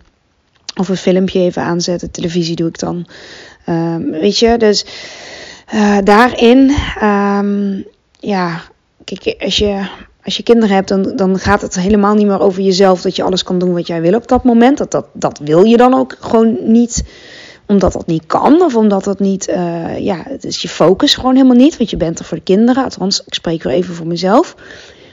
Of 0.75 0.89
een 0.89 0.97
filmpje 0.97 1.39
even 1.39 1.61
aanzetten. 1.61 2.11
Televisie 2.11 2.55
doe 2.55 2.67
ik 2.67 2.79
dan. 2.79 3.07
Um, 3.69 4.11
weet 4.11 4.37
je, 4.37 4.57
dus 4.57 4.85
uh, 5.73 5.97
daarin, 6.03 6.75
um, 7.03 7.85
ja, 8.19 8.61
kijk, 9.03 9.35
als 9.39 9.57
je, 9.57 9.87
als 10.23 10.37
je 10.37 10.43
kinderen 10.43 10.75
hebt, 10.75 10.87
dan, 10.87 11.15
dan 11.15 11.39
gaat 11.39 11.61
het 11.61 11.75
helemaal 11.75 12.15
niet 12.15 12.27
meer 12.27 12.39
over 12.39 12.61
jezelf. 12.61 13.01
Dat 13.01 13.15
je 13.15 13.23
alles 13.23 13.43
kan 13.43 13.59
doen 13.59 13.73
wat 13.73 13.87
jij 13.87 14.01
wil 14.01 14.13
op 14.13 14.27
dat 14.27 14.43
moment. 14.43 14.77
Dat, 14.77 14.91
dat, 14.91 15.05
dat 15.13 15.39
wil 15.43 15.63
je 15.63 15.77
dan 15.77 15.93
ook 15.93 16.15
gewoon 16.19 16.57
niet 16.61 17.03
omdat 17.67 17.93
dat 17.93 18.07
niet 18.07 18.25
kan 18.25 18.61
of 18.61 18.75
omdat 18.75 19.03
dat 19.03 19.19
niet, 19.19 19.47
uh, 19.49 19.99
ja, 19.99 20.23
het 20.27 20.43
is 20.43 20.61
je 20.61 20.69
focus 20.69 21.15
gewoon 21.15 21.35
helemaal 21.35 21.55
niet, 21.55 21.77
want 21.77 21.89
je 21.89 21.97
bent 21.97 22.19
er 22.19 22.25
voor 22.25 22.37
de 22.37 22.43
kinderen. 22.43 22.83
Althans, 22.83 23.23
ik 23.25 23.33
spreek 23.33 23.63
weer 23.63 23.73
even 23.73 23.95
voor 23.95 24.07
mezelf. 24.07 24.55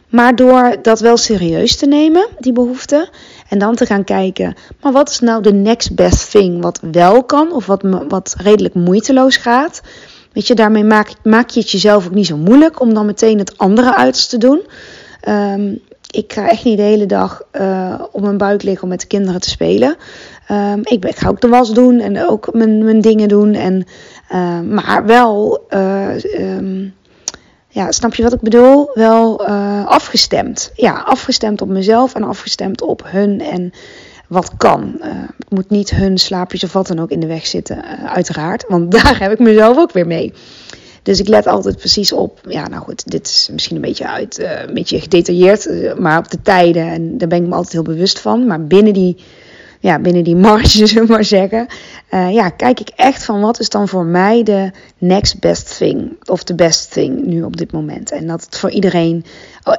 Maar 0.08 0.36
door 0.36 0.76
dat 0.82 1.00
wel 1.00 1.16
serieus 1.16 1.76
te 1.76 1.86
nemen, 1.86 2.28
die 2.38 2.52
behoefte, 2.52 3.08
en 3.52 3.58
dan 3.58 3.74
te 3.74 3.86
gaan 3.86 4.04
kijken, 4.04 4.54
maar 4.80 4.92
wat 4.92 5.10
is 5.10 5.20
nou 5.20 5.42
de 5.42 5.52
next 5.52 5.94
best 5.94 6.30
thing 6.30 6.62
wat 6.62 6.80
wel 6.92 7.24
kan 7.24 7.52
of 7.52 7.66
wat, 7.66 7.82
wat 8.08 8.34
redelijk 8.38 8.74
moeiteloos 8.74 9.36
gaat. 9.36 9.82
Weet 10.32 10.46
je, 10.46 10.54
daarmee 10.54 10.84
maak, 10.84 11.12
maak 11.22 11.50
je 11.50 11.60
het 11.60 11.70
jezelf 11.70 12.06
ook 12.06 12.14
niet 12.14 12.26
zo 12.26 12.36
moeilijk 12.36 12.80
om 12.80 12.94
dan 12.94 13.06
meteen 13.06 13.38
het 13.38 13.58
andere 13.58 13.96
uit 13.96 14.28
te 14.28 14.38
doen. 14.38 14.62
Um, 15.28 15.80
ik 16.10 16.32
ga 16.32 16.48
echt 16.48 16.64
niet 16.64 16.76
de 16.76 16.82
hele 16.82 17.06
dag 17.06 17.42
uh, 17.52 18.02
op 18.12 18.20
mijn 18.20 18.36
buik 18.36 18.62
liggen 18.62 18.82
om 18.82 18.88
met 18.88 19.00
de 19.00 19.06
kinderen 19.06 19.40
te 19.40 19.50
spelen. 19.50 19.96
Um, 20.50 20.80
ik, 20.82 21.04
ik, 21.04 21.16
ga 21.16 21.28
ook 21.28 21.40
de 21.40 21.48
was 21.48 21.72
doen 21.72 22.00
en 22.00 22.28
ook 22.28 22.52
mijn, 22.52 22.84
mijn 22.84 23.00
dingen 23.00 23.28
doen. 23.28 23.54
En, 23.54 23.86
uh, 24.32 24.60
maar 24.60 25.06
wel 25.06 25.66
uh, 25.70 26.24
um, 26.38 26.94
ja, 27.72 27.92
snap 27.92 28.14
je 28.14 28.22
wat 28.22 28.32
ik 28.32 28.40
bedoel? 28.40 28.90
Wel 28.94 29.48
uh, 29.48 29.86
afgestemd. 29.86 30.72
Ja, 30.74 31.02
afgestemd 31.06 31.62
op 31.62 31.68
mezelf 31.68 32.14
en 32.14 32.22
afgestemd 32.22 32.82
op 32.82 33.02
hun 33.06 33.40
en 33.40 33.72
wat 34.28 34.56
kan. 34.56 34.94
Uh, 34.98 35.06
het 35.38 35.50
moet 35.50 35.70
niet 35.70 35.90
hun 35.90 36.18
slaapjes 36.18 36.64
of 36.64 36.72
wat 36.72 36.86
dan 36.86 36.98
ook 36.98 37.10
in 37.10 37.20
de 37.20 37.26
weg 37.26 37.46
zitten, 37.46 37.76
uh, 37.76 38.04
uiteraard. 38.04 38.64
Want 38.68 38.92
daar 39.02 39.18
heb 39.18 39.32
ik 39.32 39.38
mezelf 39.38 39.76
ook 39.76 39.92
weer 39.92 40.06
mee. 40.06 40.32
Dus 41.02 41.20
ik 41.20 41.28
let 41.28 41.46
altijd 41.46 41.76
precies 41.76 42.12
op. 42.12 42.40
Ja, 42.48 42.68
nou 42.68 42.82
goed, 42.82 43.10
dit 43.10 43.26
is 43.26 43.48
misschien 43.52 43.76
een 43.76 43.82
beetje 43.82 44.08
uit, 44.08 44.38
een 44.38 44.74
beetje 44.74 45.00
gedetailleerd, 45.00 45.68
maar 45.98 46.18
op 46.18 46.30
de 46.30 46.42
tijden. 46.42 46.86
En 46.86 47.18
daar 47.18 47.28
ben 47.28 47.42
ik 47.42 47.48
me 47.48 47.54
altijd 47.54 47.72
heel 47.72 47.82
bewust 47.82 48.20
van. 48.20 48.46
Maar 48.46 48.64
binnen 48.64 48.92
die 48.92 49.16
ja, 49.82 49.98
binnen 49.98 50.24
die 50.24 50.36
marge, 50.48 50.86
zullen 50.86 51.06
we 51.06 51.12
maar 51.12 51.24
zeggen. 51.24 51.66
Uh, 52.10 52.32
ja, 52.32 52.48
kijk 52.48 52.80
ik 52.80 52.88
echt 52.88 53.24
van 53.24 53.40
wat 53.40 53.60
is 53.60 53.68
dan 53.68 53.88
voor 53.88 54.04
mij 54.04 54.42
de 54.42 54.70
next 54.98 55.40
best 55.40 55.76
thing. 55.76 56.16
Of 56.24 56.44
de 56.44 56.54
best 56.54 56.92
thing 56.92 57.24
nu 57.24 57.42
op 57.42 57.56
dit 57.56 57.72
moment. 57.72 58.10
En 58.10 58.26
dat 58.26 58.44
het 58.44 58.58
voor 58.58 58.70
iedereen 58.70 59.24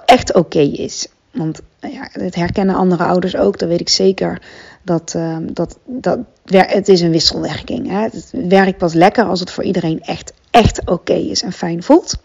echt 0.05 0.33
oké 0.33 0.59
is. 0.59 1.07
Want 1.31 1.61
ja, 1.79 2.07
het 2.11 2.35
herkennen 2.35 2.75
andere 2.75 3.03
ouders 3.03 3.35
ook, 3.35 3.59
dat 3.59 3.69
weet 3.69 3.79
ik 3.79 3.89
zeker. 3.89 4.41
Dat, 4.81 5.13
uh, 5.17 5.37
dat, 5.41 5.77
dat 5.85 6.19
het 6.45 6.87
is 6.87 7.01
een 7.01 7.11
wisselwerking. 7.11 7.87
Hè. 7.89 8.01
Het 8.01 8.33
werkt 8.47 8.77
pas 8.77 8.93
lekker 8.93 9.23
als 9.23 9.39
het 9.39 9.51
voor 9.51 9.63
iedereen 9.63 10.01
echt, 10.01 10.33
echt 10.51 10.89
oké 10.89 11.13
is 11.13 11.41
en 11.41 11.51
fijn 11.51 11.83
voelt. 11.83 12.17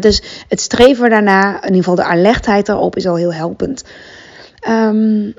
Dus 0.00 0.44
het 0.48 0.60
streven 0.60 1.10
daarna, 1.10 1.56
in 1.56 1.74
ieder 1.74 1.76
geval 1.76 1.94
de 1.94 2.04
alertheid 2.04 2.66
daarop, 2.66 2.96
is 2.96 3.06
al 3.06 3.16
heel 3.16 3.34
helpend. 3.34 3.84
Um, 4.68 5.34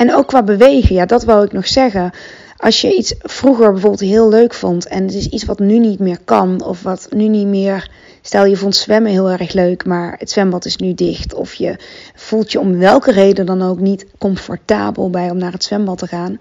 en 0.00 0.14
ook 0.14 0.26
qua 0.26 0.42
bewegen, 0.42 0.94
ja, 0.94 1.06
dat 1.06 1.24
wou 1.24 1.44
ik 1.44 1.52
nog 1.52 1.68
zeggen. 1.68 2.10
als 2.56 2.80
je 2.80 2.96
iets 2.96 3.14
vroeger 3.18 3.72
bijvoorbeeld 3.72 4.00
heel 4.00 4.28
leuk 4.28 4.54
vond 4.54 4.86
en 4.86 5.02
het 5.02 5.14
is 5.14 5.28
iets 5.28 5.44
wat 5.44 5.58
nu 5.58 5.78
niet 5.78 5.98
meer 5.98 6.18
kan, 6.24 6.64
of 6.64 6.82
wat 6.82 7.08
nu 7.10 7.28
niet 7.28 7.46
meer. 7.46 7.90
Stel 8.22 8.44
je 8.44 8.56
vond 8.56 8.76
zwemmen 8.76 9.10
heel 9.10 9.30
erg 9.30 9.52
leuk, 9.52 9.84
maar 9.86 10.14
het 10.18 10.30
zwembad 10.30 10.64
is 10.64 10.76
nu 10.76 10.94
dicht. 10.94 11.34
Of 11.34 11.54
je 11.54 11.76
voelt 12.14 12.52
je 12.52 12.60
om 12.60 12.78
welke 12.78 13.12
reden 13.12 13.46
dan 13.46 13.62
ook 13.62 13.80
niet 13.80 14.06
comfortabel 14.18 15.10
bij 15.10 15.30
om 15.30 15.38
naar 15.38 15.52
het 15.52 15.64
zwembad 15.64 15.98
te 15.98 16.06
gaan. 16.06 16.40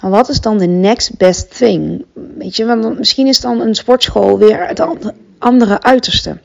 Maar 0.00 0.10
wat 0.10 0.28
is 0.28 0.40
dan 0.40 0.58
de 0.58 0.66
next 0.66 1.16
best 1.16 1.56
thing? 1.56 2.04
Weet 2.38 2.56
je, 2.56 2.64
want 2.64 2.98
misschien 2.98 3.26
is 3.26 3.40
dan 3.40 3.60
een 3.60 3.74
sportschool 3.74 4.38
weer 4.38 4.66
het 4.66 4.86
andere 5.38 5.82
uiterste. 5.82 6.38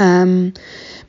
Um, 0.00 0.52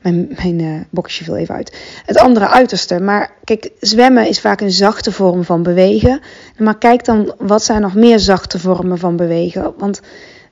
mijn, 0.02 0.36
mijn 0.42 0.60
uh, 0.94 1.04
viel 1.04 1.36
even 1.36 1.56
uit. 1.56 1.78
Het 2.06 2.18
andere 2.18 2.48
uiterste. 2.48 3.00
Maar 3.00 3.32
kijk, 3.44 3.70
zwemmen 3.80 4.28
is 4.28 4.40
vaak 4.40 4.62
een 4.62 4.72
zachte 4.72 5.12
vorm 5.12 5.44
van 5.44 5.64
bewegen. 5.64 6.20
Maar 6.58 6.78
kijk 6.78 7.06
dan, 7.06 7.34
wat 7.38 7.64
zijn 7.64 7.82
nog 7.82 7.94
meer 7.94 8.20
zachte 8.20 8.60
vormen 8.60 8.98
van 8.98 9.16
bewegen? 9.16 9.74
Want 9.78 10.02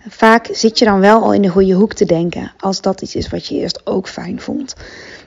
vaak 0.07 0.47
zit 0.51 0.79
je 0.79 0.85
dan 0.85 0.99
wel 0.99 1.23
al 1.23 1.33
in 1.33 1.41
de 1.41 1.47
goede 1.47 1.73
hoek 1.73 1.93
te 1.93 2.05
denken. 2.05 2.51
Als 2.59 2.81
dat 2.81 3.01
iets 3.01 3.15
is 3.15 3.29
wat 3.29 3.47
je 3.47 3.55
eerst 3.55 3.81
ook 3.85 4.07
fijn 4.07 4.41
vond. 4.41 4.75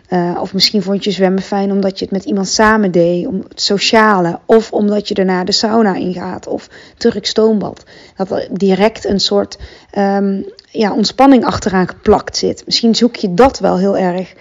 Uh, 0.08 0.38
of 0.40 0.54
misschien 0.54 0.82
vond 0.82 1.04
je 1.04 1.10
zwemmen 1.10 1.42
fijn 1.42 1.72
omdat 1.72 1.98
je 1.98 2.04
het 2.04 2.14
met 2.14 2.24
iemand 2.24 2.48
samen 2.48 2.90
deed, 2.90 3.26
om 3.26 3.44
het 3.48 3.60
sociale. 3.60 4.38
Of 4.46 4.72
omdat 4.72 5.08
je 5.08 5.14
daarna 5.14 5.44
de 5.44 5.52
sauna 5.52 5.94
ingaat 5.94 6.46
of 6.46 6.68
Turk 6.96 7.26
stoombad. 7.26 7.84
Dat 8.16 8.48
direct 8.50 9.04
een 9.04 9.20
soort 9.20 9.58
um, 9.98 10.44
ja, 10.70 10.92
ontspanning 10.92 11.44
achteraan 11.44 11.88
geplakt 11.88 12.36
zit. 12.36 12.62
Misschien 12.66 12.94
zoek 12.94 13.16
je 13.16 13.34
dat 13.34 13.58
wel 13.58 13.78
heel 13.78 13.96
erg. 13.96 14.34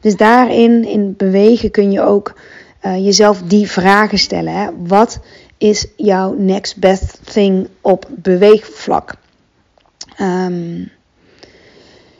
Dus 0.00 0.16
daarin, 0.16 0.84
in 0.84 1.14
bewegen, 1.16 1.70
kun 1.70 1.92
je 1.92 2.00
ook 2.00 2.32
uh, 2.82 3.04
jezelf 3.04 3.42
die 3.42 3.70
vragen 3.70 4.18
stellen. 4.18 4.52
Hè? 4.52 4.68
Wat 4.86 5.18
is 5.58 5.86
jouw 5.96 6.34
next 6.38 6.76
best 6.76 7.18
thing 7.32 7.68
op 7.80 8.06
beweegvlak? 8.10 9.14
Um, 10.20 10.90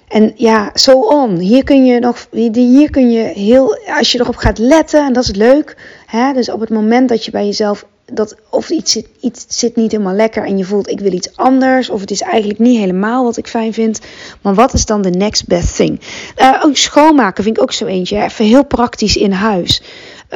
en 0.09 0.33
ja, 0.35 0.71
so 0.75 1.01
on. 1.01 1.39
Hier 1.39 1.65
kun 1.65 1.85
je 1.85 2.01
nog, 2.01 2.27
hier 2.31 2.91
kun 2.91 3.11
je 3.11 3.23
heel, 3.23 3.79
als 3.87 4.13
je 4.13 4.21
erop 4.21 4.37
gaat 4.37 4.59
letten, 4.59 5.07
en 5.07 5.13
dat 5.13 5.23
is 5.23 5.35
leuk. 5.35 5.77
Hè? 6.07 6.33
Dus 6.33 6.51
op 6.51 6.61
het 6.61 6.71
moment 6.71 7.09
dat 7.09 7.25
je 7.25 7.31
bij 7.31 7.47
jezelf, 7.47 7.87
dat 8.15 8.37
of 8.49 8.71
iets 8.71 8.93
zit, 8.93 9.07
iets 9.21 9.45
zit 9.49 9.77
niet 9.77 9.93
helemaal 9.93 10.15
lekker 10.15 10.45
en 10.45 10.59
je 10.59 10.65
voelt 10.65 10.89
ik 10.89 11.01
wil 11.01 11.13
iets 11.13 11.37
anders, 11.37 11.91
of 11.91 12.01
het 12.01 12.11
is 12.11 12.21
eigenlijk 12.21 12.59
niet 12.59 12.79
helemaal 12.79 13.25
wat 13.25 13.37
ik 13.37 13.47
fijn 13.47 13.73
vind. 13.73 14.01
Maar 14.41 14.55
wat 14.55 14.73
is 14.73 14.87
dan 14.87 15.03
de 15.03 15.11
next 15.11 15.47
best 15.47 15.77
thing? 15.77 16.01
Uh, 16.37 16.63
ook 16.65 16.77
schoonmaken 16.77 17.45
vind 17.45 17.57
ik 17.57 17.63
ook 17.63 17.73
zo 17.73 17.87
eentje. 17.87 18.17
Hè? 18.17 18.25
Even 18.25 18.45
heel 18.45 18.65
praktisch 18.65 19.17
in 19.17 19.33
huis. 19.33 19.83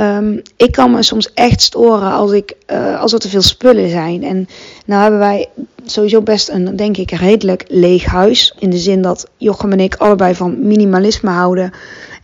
Um, 0.00 0.42
ik 0.56 0.72
kan 0.72 0.90
me 0.90 1.02
soms 1.02 1.32
echt 1.34 1.60
storen 1.60 2.12
als, 2.12 2.32
ik, 2.32 2.54
uh, 2.72 3.00
als 3.00 3.12
er 3.12 3.18
te 3.18 3.28
veel 3.28 3.42
spullen 3.42 3.90
zijn. 3.90 4.24
En 4.24 4.48
nou 4.86 5.02
hebben 5.02 5.20
wij 5.20 5.48
sowieso 5.84 6.22
best 6.22 6.48
een, 6.48 6.76
denk 6.76 6.96
ik, 6.96 7.10
redelijk 7.10 7.64
leeg 7.68 8.04
huis. 8.04 8.54
In 8.58 8.70
de 8.70 8.78
zin 8.78 9.02
dat 9.02 9.28
Jochem 9.36 9.72
en 9.72 9.80
ik 9.80 9.94
allebei 9.94 10.34
van 10.34 10.66
minimalisme 10.66 11.30
houden. 11.30 11.72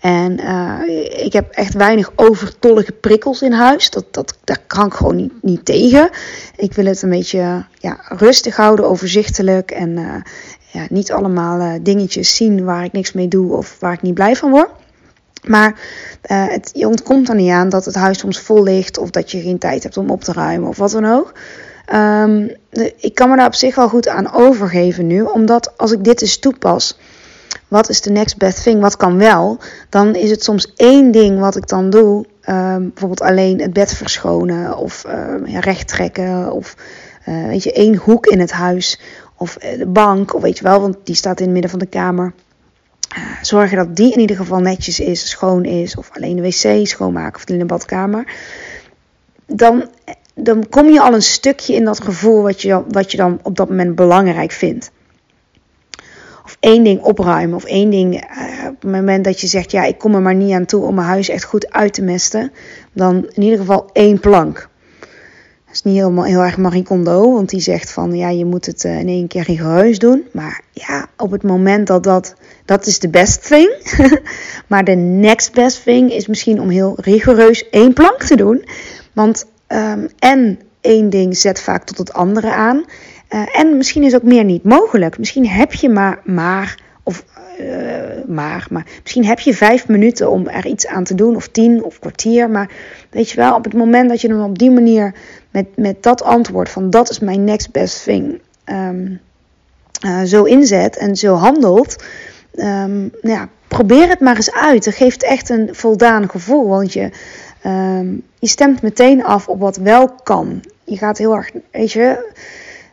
En 0.00 0.40
uh, 0.40 1.24
ik 1.24 1.32
heb 1.32 1.50
echt 1.50 1.74
weinig 1.74 2.10
overtollige 2.16 2.92
prikkels 2.92 3.42
in 3.42 3.52
huis. 3.52 3.90
Dat, 3.90 4.04
dat, 4.10 4.38
daar 4.44 4.62
kan 4.66 4.86
ik 4.86 4.94
gewoon 4.94 5.16
niet, 5.16 5.32
niet 5.42 5.64
tegen. 5.64 6.10
Ik 6.56 6.72
wil 6.72 6.84
het 6.84 7.02
een 7.02 7.10
beetje 7.10 7.64
ja, 7.78 8.00
rustig 8.08 8.56
houden, 8.56 8.88
overzichtelijk. 8.88 9.70
En 9.70 9.90
uh, 9.90 10.14
ja, 10.72 10.86
niet 10.88 11.12
allemaal 11.12 11.78
dingetjes 11.82 12.36
zien 12.36 12.64
waar 12.64 12.84
ik 12.84 12.92
niks 12.92 13.12
mee 13.12 13.28
doe 13.28 13.56
of 13.56 13.76
waar 13.80 13.92
ik 13.92 14.02
niet 14.02 14.14
blij 14.14 14.36
van 14.36 14.50
word. 14.50 14.70
Maar 15.46 15.70
uh, 16.30 16.46
het, 16.48 16.70
je 16.72 16.88
ontkomt 16.88 17.28
er 17.28 17.34
niet 17.34 17.50
aan 17.50 17.68
dat 17.68 17.84
het 17.84 17.94
huis 17.94 18.18
soms 18.18 18.40
vol 18.40 18.62
ligt 18.62 18.98
of 18.98 19.10
dat 19.10 19.30
je 19.30 19.40
geen 19.40 19.58
tijd 19.58 19.82
hebt 19.82 19.96
om 19.96 20.10
op 20.10 20.24
te 20.24 20.32
ruimen 20.32 20.68
of 20.68 20.76
wat 20.76 20.90
dan 20.90 21.04
ook. 21.04 21.32
Um, 21.94 22.50
ik 22.96 23.14
kan 23.14 23.28
me 23.30 23.36
daar 23.36 23.46
op 23.46 23.54
zich 23.54 23.74
wel 23.74 23.88
goed 23.88 24.08
aan 24.08 24.32
overgeven 24.32 25.06
nu, 25.06 25.22
omdat 25.22 25.78
als 25.78 25.92
ik 25.92 26.04
dit 26.04 26.22
eens 26.22 26.38
toepas, 26.38 26.98
wat 27.68 27.88
is 27.88 28.00
de 28.00 28.10
next 28.10 28.36
best 28.36 28.62
thing, 28.62 28.80
wat 28.80 28.96
kan 28.96 29.18
wel, 29.18 29.58
dan 29.88 30.14
is 30.14 30.30
het 30.30 30.44
soms 30.44 30.72
één 30.76 31.10
ding 31.10 31.40
wat 31.40 31.56
ik 31.56 31.68
dan 31.68 31.90
doe, 31.90 32.24
um, 32.48 32.88
bijvoorbeeld 32.88 33.20
alleen 33.20 33.60
het 33.60 33.72
bed 33.72 33.94
verschonen 33.94 34.76
of 34.76 35.04
uh, 35.06 35.52
ja, 35.52 35.60
recht 35.60 35.88
trekken 35.88 36.52
of 36.52 36.76
uh, 37.28 37.46
weet 37.46 37.62
je, 37.62 37.72
één 37.72 37.96
hoek 37.96 38.26
in 38.26 38.40
het 38.40 38.52
huis 38.52 39.00
of 39.36 39.56
eh, 39.56 39.78
de 39.78 39.86
bank, 39.86 40.34
of 40.34 40.42
weet 40.42 40.58
je 40.58 40.64
wel, 40.64 40.80
want 40.80 40.96
die 41.04 41.14
staat 41.14 41.38
in 41.38 41.44
het 41.44 41.52
midden 41.52 41.70
van 41.70 41.78
de 41.78 41.86
kamer. 41.86 42.32
Uh, 43.16 43.22
zorgen 43.42 43.76
dat 43.76 43.96
die 43.96 44.12
in 44.12 44.20
ieder 44.20 44.36
geval 44.36 44.60
netjes 44.60 45.00
is, 45.00 45.28
schoon 45.30 45.64
is, 45.64 45.96
of 45.96 46.10
alleen 46.12 46.36
de 46.36 46.42
wc 46.42 46.86
schoonmaken 46.86 47.34
of 47.34 47.48
in 47.48 47.58
de 47.58 47.64
badkamer. 47.64 48.32
Dan 49.46 49.88
dan 50.34 50.68
kom 50.68 50.88
je 50.88 51.00
al 51.00 51.14
een 51.14 51.22
stukje 51.22 51.74
in 51.74 51.84
dat 51.84 52.02
gevoel 52.02 52.42
wat 52.42 52.62
je, 52.62 52.82
wat 52.88 53.10
je 53.10 53.16
dan 53.16 53.38
op 53.42 53.56
dat 53.56 53.68
moment 53.68 53.94
belangrijk 53.94 54.52
vindt. 54.52 54.90
Of 56.44 56.56
één 56.60 56.84
ding 56.84 57.02
opruimen. 57.02 57.56
Of 57.56 57.64
één 57.64 57.90
ding 57.90 58.14
uh, 58.14 58.68
op 58.68 58.82
het 58.82 58.90
moment 58.90 59.24
dat 59.24 59.40
je 59.40 59.46
zegt: 59.46 59.70
Ja, 59.70 59.84
ik 59.84 59.98
kom 59.98 60.14
er 60.14 60.20
maar 60.20 60.34
niet 60.34 60.52
aan 60.52 60.64
toe 60.64 60.84
om 60.84 60.94
mijn 60.94 61.06
huis 61.06 61.28
echt 61.28 61.44
goed 61.44 61.72
uit 61.72 61.94
te 61.94 62.02
mesten. 62.02 62.52
Dan 62.92 63.28
in 63.32 63.42
ieder 63.42 63.58
geval 63.58 63.90
één 63.92 64.20
plank. 64.20 64.68
Dat 65.72 65.84
is 65.84 65.92
niet 65.92 66.00
helemaal 66.00 66.24
heel 66.24 66.42
erg 66.42 66.56
Marie 66.56 66.82
Kondo, 66.82 67.32
want 67.32 67.48
die 67.48 67.60
zegt 67.60 67.90
van 67.90 68.16
ja, 68.16 68.28
je 68.28 68.44
moet 68.44 68.66
het 68.66 68.84
uh, 68.84 68.98
in 68.98 69.08
één 69.08 69.26
keer 69.26 69.42
rigoureus 69.42 69.98
doen. 69.98 70.24
Maar 70.32 70.60
ja, 70.72 71.06
op 71.16 71.30
het 71.30 71.42
moment 71.42 71.86
dat 71.86 72.02
dat, 72.02 72.34
dat 72.64 72.86
is 72.86 72.98
de 72.98 73.08
best 73.08 73.46
thing. 73.46 73.74
maar 74.68 74.84
de 74.84 74.94
next 74.94 75.52
best 75.52 75.82
thing 75.84 76.12
is 76.12 76.26
misschien 76.26 76.60
om 76.60 76.68
heel 76.68 76.94
rigoureus 76.96 77.68
één 77.70 77.92
plank 77.92 78.22
te 78.22 78.36
doen. 78.36 78.64
Want 79.12 79.44
Um, 79.72 80.08
en 80.18 80.58
één 80.80 81.10
ding 81.10 81.36
zet 81.36 81.60
vaak 81.60 81.84
tot 81.84 81.98
het 81.98 82.12
andere 82.12 82.52
aan. 82.52 82.84
Uh, 83.30 83.58
en 83.58 83.76
misschien 83.76 84.02
is 84.02 84.14
ook 84.14 84.22
meer 84.22 84.44
niet 84.44 84.64
mogelijk. 84.64 85.18
Misschien 85.18 85.48
heb 85.48 85.72
je 85.72 85.88
maar, 85.88 86.20
maar 86.24 86.78
of 87.02 87.24
uh, 87.60 88.24
maar, 88.26 88.66
maar 88.70 88.86
misschien 89.02 89.24
heb 89.24 89.38
je 89.38 89.54
vijf 89.54 89.88
minuten 89.88 90.30
om 90.30 90.48
er 90.48 90.66
iets 90.66 90.86
aan 90.86 91.04
te 91.04 91.14
doen, 91.14 91.36
of 91.36 91.48
tien 91.48 91.84
of 91.84 91.98
kwartier. 91.98 92.50
Maar 92.50 92.70
weet 93.10 93.30
je 93.30 93.36
wel, 93.36 93.54
op 93.54 93.64
het 93.64 93.74
moment 93.74 94.08
dat 94.08 94.20
je 94.20 94.28
dan 94.28 94.44
op 94.44 94.58
die 94.58 94.70
manier 94.70 95.14
met, 95.50 95.66
met 95.76 96.02
dat 96.02 96.22
antwoord 96.22 96.68
van 96.68 96.90
dat 96.90 97.10
is 97.10 97.18
mijn 97.18 97.44
next 97.44 97.70
best 97.70 98.04
thing, 98.04 98.40
um, 98.64 99.20
uh, 100.06 100.22
zo 100.22 100.44
inzet 100.44 100.96
en 100.96 101.16
zo 101.16 101.34
handelt, 101.34 102.04
um, 102.54 103.00
nou 103.00 103.38
ja, 103.38 103.48
probeer 103.68 104.08
het 104.08 104.20
maar 104.20 104.36
eens 104.36 104.52
uit. 104.52 104.84
Dat 104.84 104.94
geeft 104.94 105.22
echt 105.22 105.48
een 105.48 105.68
voldaan 105.72 106.30
gevoel, 106.30 106.68
want 106.68 106.92
je 106.92 107.10
Um, 107.66 108.22
je 108.38 108.46
stemt 108.46 108.82
meteen 108.82 109.24
af 109.24 109.48
op 109.48 109.60
wat 109.60 109.76
wel 109.76 110.08
kan. 110.22 110.60
Je 110.84 110.96
gaat 110.96 111.18
heel 111.18 111.36
erg, 111.36 111.50
weet 111.70 111.92
je, 111.92 112.32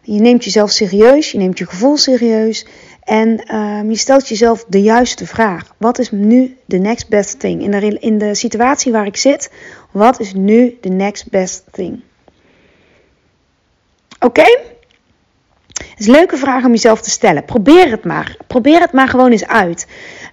je 0.01 0.19
neemt 0.19 0.43
jezelf 0.43 0.71
serieus, 0.71 1.31
je 1.31 1.37
neemt 1.37 1.57
je 1.57 1.65
gevoel 1.65 1.97
serieus. 1.97 2.65
En 3.09 3.55
um, 3.55 3.89
je 3.89 3.97
stelt 3.97 4.27
jezelf 4.27 4.65
de 4.67 4.81
juiste 4.81 5.25
vraag. 5.25 5.75
Wat 5.77 5.99
is 5.99 6.11
nu 6.11 6.57
de 6.65 6.77
next 6.77 7.09
best 7.09 7.39
thing? 7.39 7.63
In 7.63 7.71
de, 7.71 7.99
in 7.99 8.17
de 8.17 8.35
situatie 8.35 8.91
waar 8.91 9.05
ik 9.05 9.17
zit, 9.17 9.51
wat 9.91 10.19
is 10.19 10.33
nu 10.33 10.77
de 10.81 10.89
next 10.89 11.29
best 11.29 11.63
thing? 11.71 12.03
Oké? 14.19 14.59
Het 15.73 15.99
is 15.99 16.07
een 16.07 16.13
leuke 16.13 16.37
vraag 16.37 16.65
om 16.65 16.71
jezelf 16.71 17.01
te 17.01 17.09
stellen. 17.09 17.45
Probeer 17.45 17.91
het 17.91 18.03
maar. 18.03 18.37
Probeer 18.47 18.79
het 18.79 18.91
maar 18.91 19.07
gewoon 19.07 19.31
eens 19.31 19.47
uit. 19.47 19.87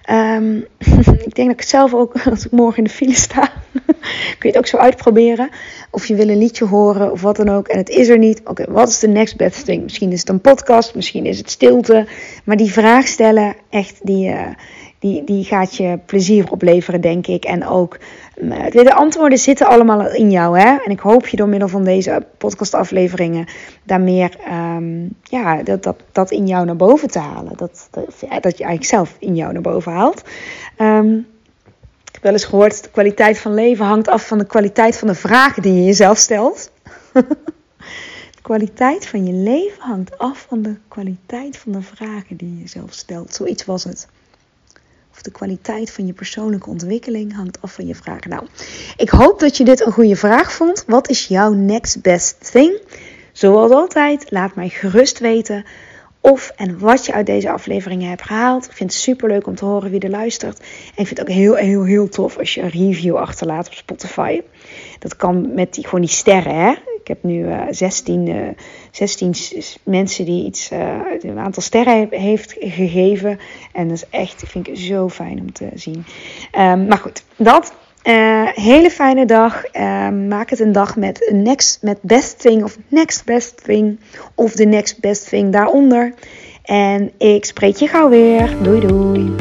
Um, 0.09 0.65
denk 1.37 1.47
dat 1.47 1.57
ik 1.57 1.59
het 1.59 1.69
zelf 1.69 1.93
ook, 1.93 2.13
als 2.31 2.45
ik 2.45 2.51
morgen 2.51 2.77
in 2.77 2.83
de 2.83 2.89
file 2.89 3.15
sta, 3.15 3.51
kun 4.37 4.37
je 4.39 4.47
het 4.47 4.57
ook 4.57 4.67
zo 4.67 4.77
uitproberen. 4.77 5.49
Of 5.91 6.05
je 6.05 6.15
wil 6.15 6.29
een 6.29 6.37
liedje 6.37 6.65
horen 6.65 7.11
of 7.11 7.21
wat 7.21 7.35
dan 7.35 7.49
ook. 7.49 7.67
En 7.67 7.77
het 7.77 7.89
is 7.89 8.07
er 8.07 8.17
niet. 8.17 8.41
Oké, 8.43 8.71
wat 8.71 8.89
is 8.89 8.99
de 8.99 9.07
next 9.07 9.37
best 9.37 9.65
thing? 9.65 9.83
Misschien 9.83 10.11
is 10.11 10.19
het 10.19 10.29
een 10.29 10.41
podcast, 10.41 10.95
misschien 10.95 11.25
is 11.25 11.37
het 11.37 11.49
stilte. 11.49 12.07
Maar 12.43 12.57
die 12.57 12.71
vraag 12.71 13.07
stellen, 13.07 13.55
echt, 13.69 13.99
die, 14.03 14.29
uh, 14.29 14.41
die, 14.99 15.23
die 15.23 15.43
gaat 15.43 15.75
je 15.75 15.99
plezier 16.05 16.51
opleveren, 16.51 17.01
denk 17.01 17.27
ik. 17.27 17.45
En 17.45 17.67
ook, 17.67 17.97
uh, 18.35 18.65
de 18.71 18.93
antwoorden 18.93 19.37
zitten 19.37 19.67
allemaal 19.67 20.13
in 20.13 20.31
jou. 20.31 20.59
Hè? 20.59 20.75
En 20.85 20.91
ik 20.91 20.99
hoop 20.99 21.27
je 21.27 21.37
door 21.37 21.47
middel 21.47 21.67
van 21.67 21.83
deze 21.83 22.25
podcastafleveringen 22.37 23.45
daar 23.83 24.01
meer, 24.01 24.37
um, 24.75 25.15
ja, 25.23 25.63
dat, 25.63 25.83
dat, 25.83 25.95
dat 26.11 26.31
in 26.31 26.47
jou 26.47 26.65
naar 26.65 26.75
boven 26.75 27.07
te 27.07 27.19
halen. 27.19 27.57
Dat, 27.57 27.87
dat, 27.91 28.05
dat 28.19 28.57
je 28.57 28.63
eigenlijk 28.63 28.85
zelf 28.85 29.15
in 29.19 29.35
jou 29.35 29.53
naar 29.53 29.61
boven 29.61 29.91
haalt. 29.91 30.23
Um, 30.77 31.27
ik 32.05 32.13
heb 32.13 32.23
wel 32.23 32.31
eens 32.31 32.45
gehoord, 32.45 32.83
de 32.83 32.89
kwaliteit 32.89 33.37
van 33.39 33.53
leven 33.53 33.85
hangt 33.85 34.07
af 34.07 34.27
van 34.27 34.37
de 34.37 34.45
kwaliteit 34.45 34.97
van 34.97 35.07
de 35.07 35.15
vragen 35.15 35.61
die 35.61 35.73
je 35.73 35.83
jezelf 35.83 36.17
stelt. 36.17 36.71
de 38.35 38.41
kwaliteit 38.41 39.07
van 39.07 39.25
je 39.25 39.33
leven 39.33 39.81
hangt 39.81 40.17
af 40.17 40.45
van 40.49 40.61
de 40.61 40.75
kwaliteit 40.87 41.57
van 41.57 41.71
de 41.71 41.81
vragen 41.81 42.37
die 42.37 42.53
je 42.53 42.61
jezelf 42.61 42.93
stelt. 42.93 43.33
Zoiets 43.33 43.65
was 43.65 43.83
het. 43.83 44.07
Of 45.11 45.21
de 45.21 45.31
kwaliteit 45.31 45.91
van 45.91 46.05
je 46.05 46.13
persoonlijke 46.13 46.69
ontwikkeling 46.69 47.35
hangt 47.35 47.61
af 47.61 47.73
van 47.73 47.87
je 47.87 47.95
vragen. 47.95 48.29
Nou, 48.29 48.47
ik 48.97 49.09
hoop 49.09 49.39
dat 49.39 49.57
je 49.57 49.63
dit 49.63 49.85
een 49.85 49.91
goede 49.91 50.15
vraag 50.15 50.51
vond. 50.51 50.83
Wat 50.87 51.09
is 51.09 51.27
jouw 51.27 51.53
next 51.53 52.01
best 52.01 52.51
thing? 52.51 52.81
Zoals 53.31 53.71
altijd, 53.71 54.31
laat 54.31 54.55
mij 54.55 54.69
gerust 54.69 55.19
weten 55.19 55.65
of 56.21 56.51
en 56.55 56.79
wat 56.79 57.05
je 57.05 57.13
uit 57.13 57.25
deze 57.25 57.51
afleveringen 57.51 58.09
hebt 58.09 58.21
gehaald. 58.21 58.65
Ik 58.65 58.71
vind 58.71 58.91
het 58.91 59.01
super 59.01 59.29
leuk 59.29 59.47
om 59.47 59.55
te 59.55 59.65
horen 59.65 59.91
wie 59.91 59.99
er 59.99 60.09
luistert. 60.09 60.59
En 60.59 60.65
ik 60.95 61.07
vind 61.07 61.09
het 61.09 61.21
ook 61.21 61.35
heel, 61.35 61.55
heel, 61.55 61.83
heel 61.83 62.09
tof 62.09 62.37
als 62.37 62.53
je 62.53 62.61
een 62.61 62.69
review 62.69 63.15
achterlaat 63.15 63.67
op 63.67 63.73
Spotify. 63.73 64.41
Dat 64.99 65.15
kan 65.15 65.53
met 65.53 65.73
die, 65.73 65.83
gewoon 65.83 66.01
die 66.01 66.09
sterren. 66.09 66.55
Hè? 66.55 66.71
Ik 66.71 67.07
heb 67.07 67.23
nu 67.23 67.45
uh, 67.45 67.61
16, 67.69 68.27
uh, 68.27 68.47
16 68.91 69.35
mensen 69.83 70.25
die 70.25 70.45
iets, 70.45 70.71
uh, 70.71 70.99
een 71.19 71.39
aantal 71.39 71.63
sterren 71.63 72.07
heeft 72.09 72.55
gegeven. 72.59 73.39
En 73.73 73.87
dat 73.87 73.97
is 73.97 74.09
echt, 74.09 74.43
vind 74.47 74.67
ik 74.67 74.77
zo 74.77 75.09
fijn 75.09 75.39
om 75.39 75.53
te 75.53 75.69
zien. 75.73 76.05
Um, 76.57 76.87
maar 76.87 76.97
goed, 76.97 77.23
dat. 77.35 77.73
Uh, 78.07 78.47
hele 78.53 78.89
fijne 78.89 79.25
dag. 79.25 79.63
Uh, 79.73 80.09
maak 80.09 80.49
het 80.49 80.59
een 80.59 80.71
dag 80.71 80.95
met 80.95 81.31
next, 81.33 81.79
met 81.81 81.97
best 82.01 82.39
thing 82.39 82.63
of 82.63 82.77
next 82.87 83.25
best 83.25 83.63
thing. 83.63 83.99
Of 84.35 84.51
de 84.51 84.65
next 84.65 84.99
best 84.99 85.29
thing 85.29 85.51
daaronder. 85.51 86.13
En 86.63 87.11
ik 87.17 87.45
spreek 87.45 87.75
je 87.75 87.87
gauw 87.87 88.09
weer. 88.09 88.49
Doei 88.61 88.87
doei. 88.87 89.35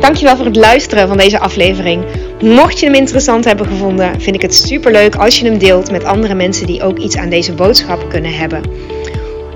Dankjewel 0.00 0.36
voor 0.36 0.44
het 0.44 0.56
luisteren 0.56 1.08
van 1.08 1.16
deze 1.16 1.38
aflevering. 1.38 2.04
Mocht 2.40 2.78
je 2.78 2.86
hem 2.86 2.94
interessant 2.94 3.44
hebben 3.44 3.66
gevonden, 3.66 4.20
vind 4.20 4.36
ik 4.36 4.42
het 4.42 4.54
super 4.54 4.92
leuk 4.92 5.14
als 5.14 5.40
je 5.40 5.46
hem 5.46 5.58
deelt 5.58 5.90
met 5.90 6.04
andere 6.04 6.34
mensen 6.34 6.66
die 6.66 6.82
ook 6.82 6.98
iets 6.98 7.16
aan 7.16 7.28
deze 7.28 7.52
boodschap 7.52 8.08
kunnen 8.08 8.34
hebben. 8.34 8.62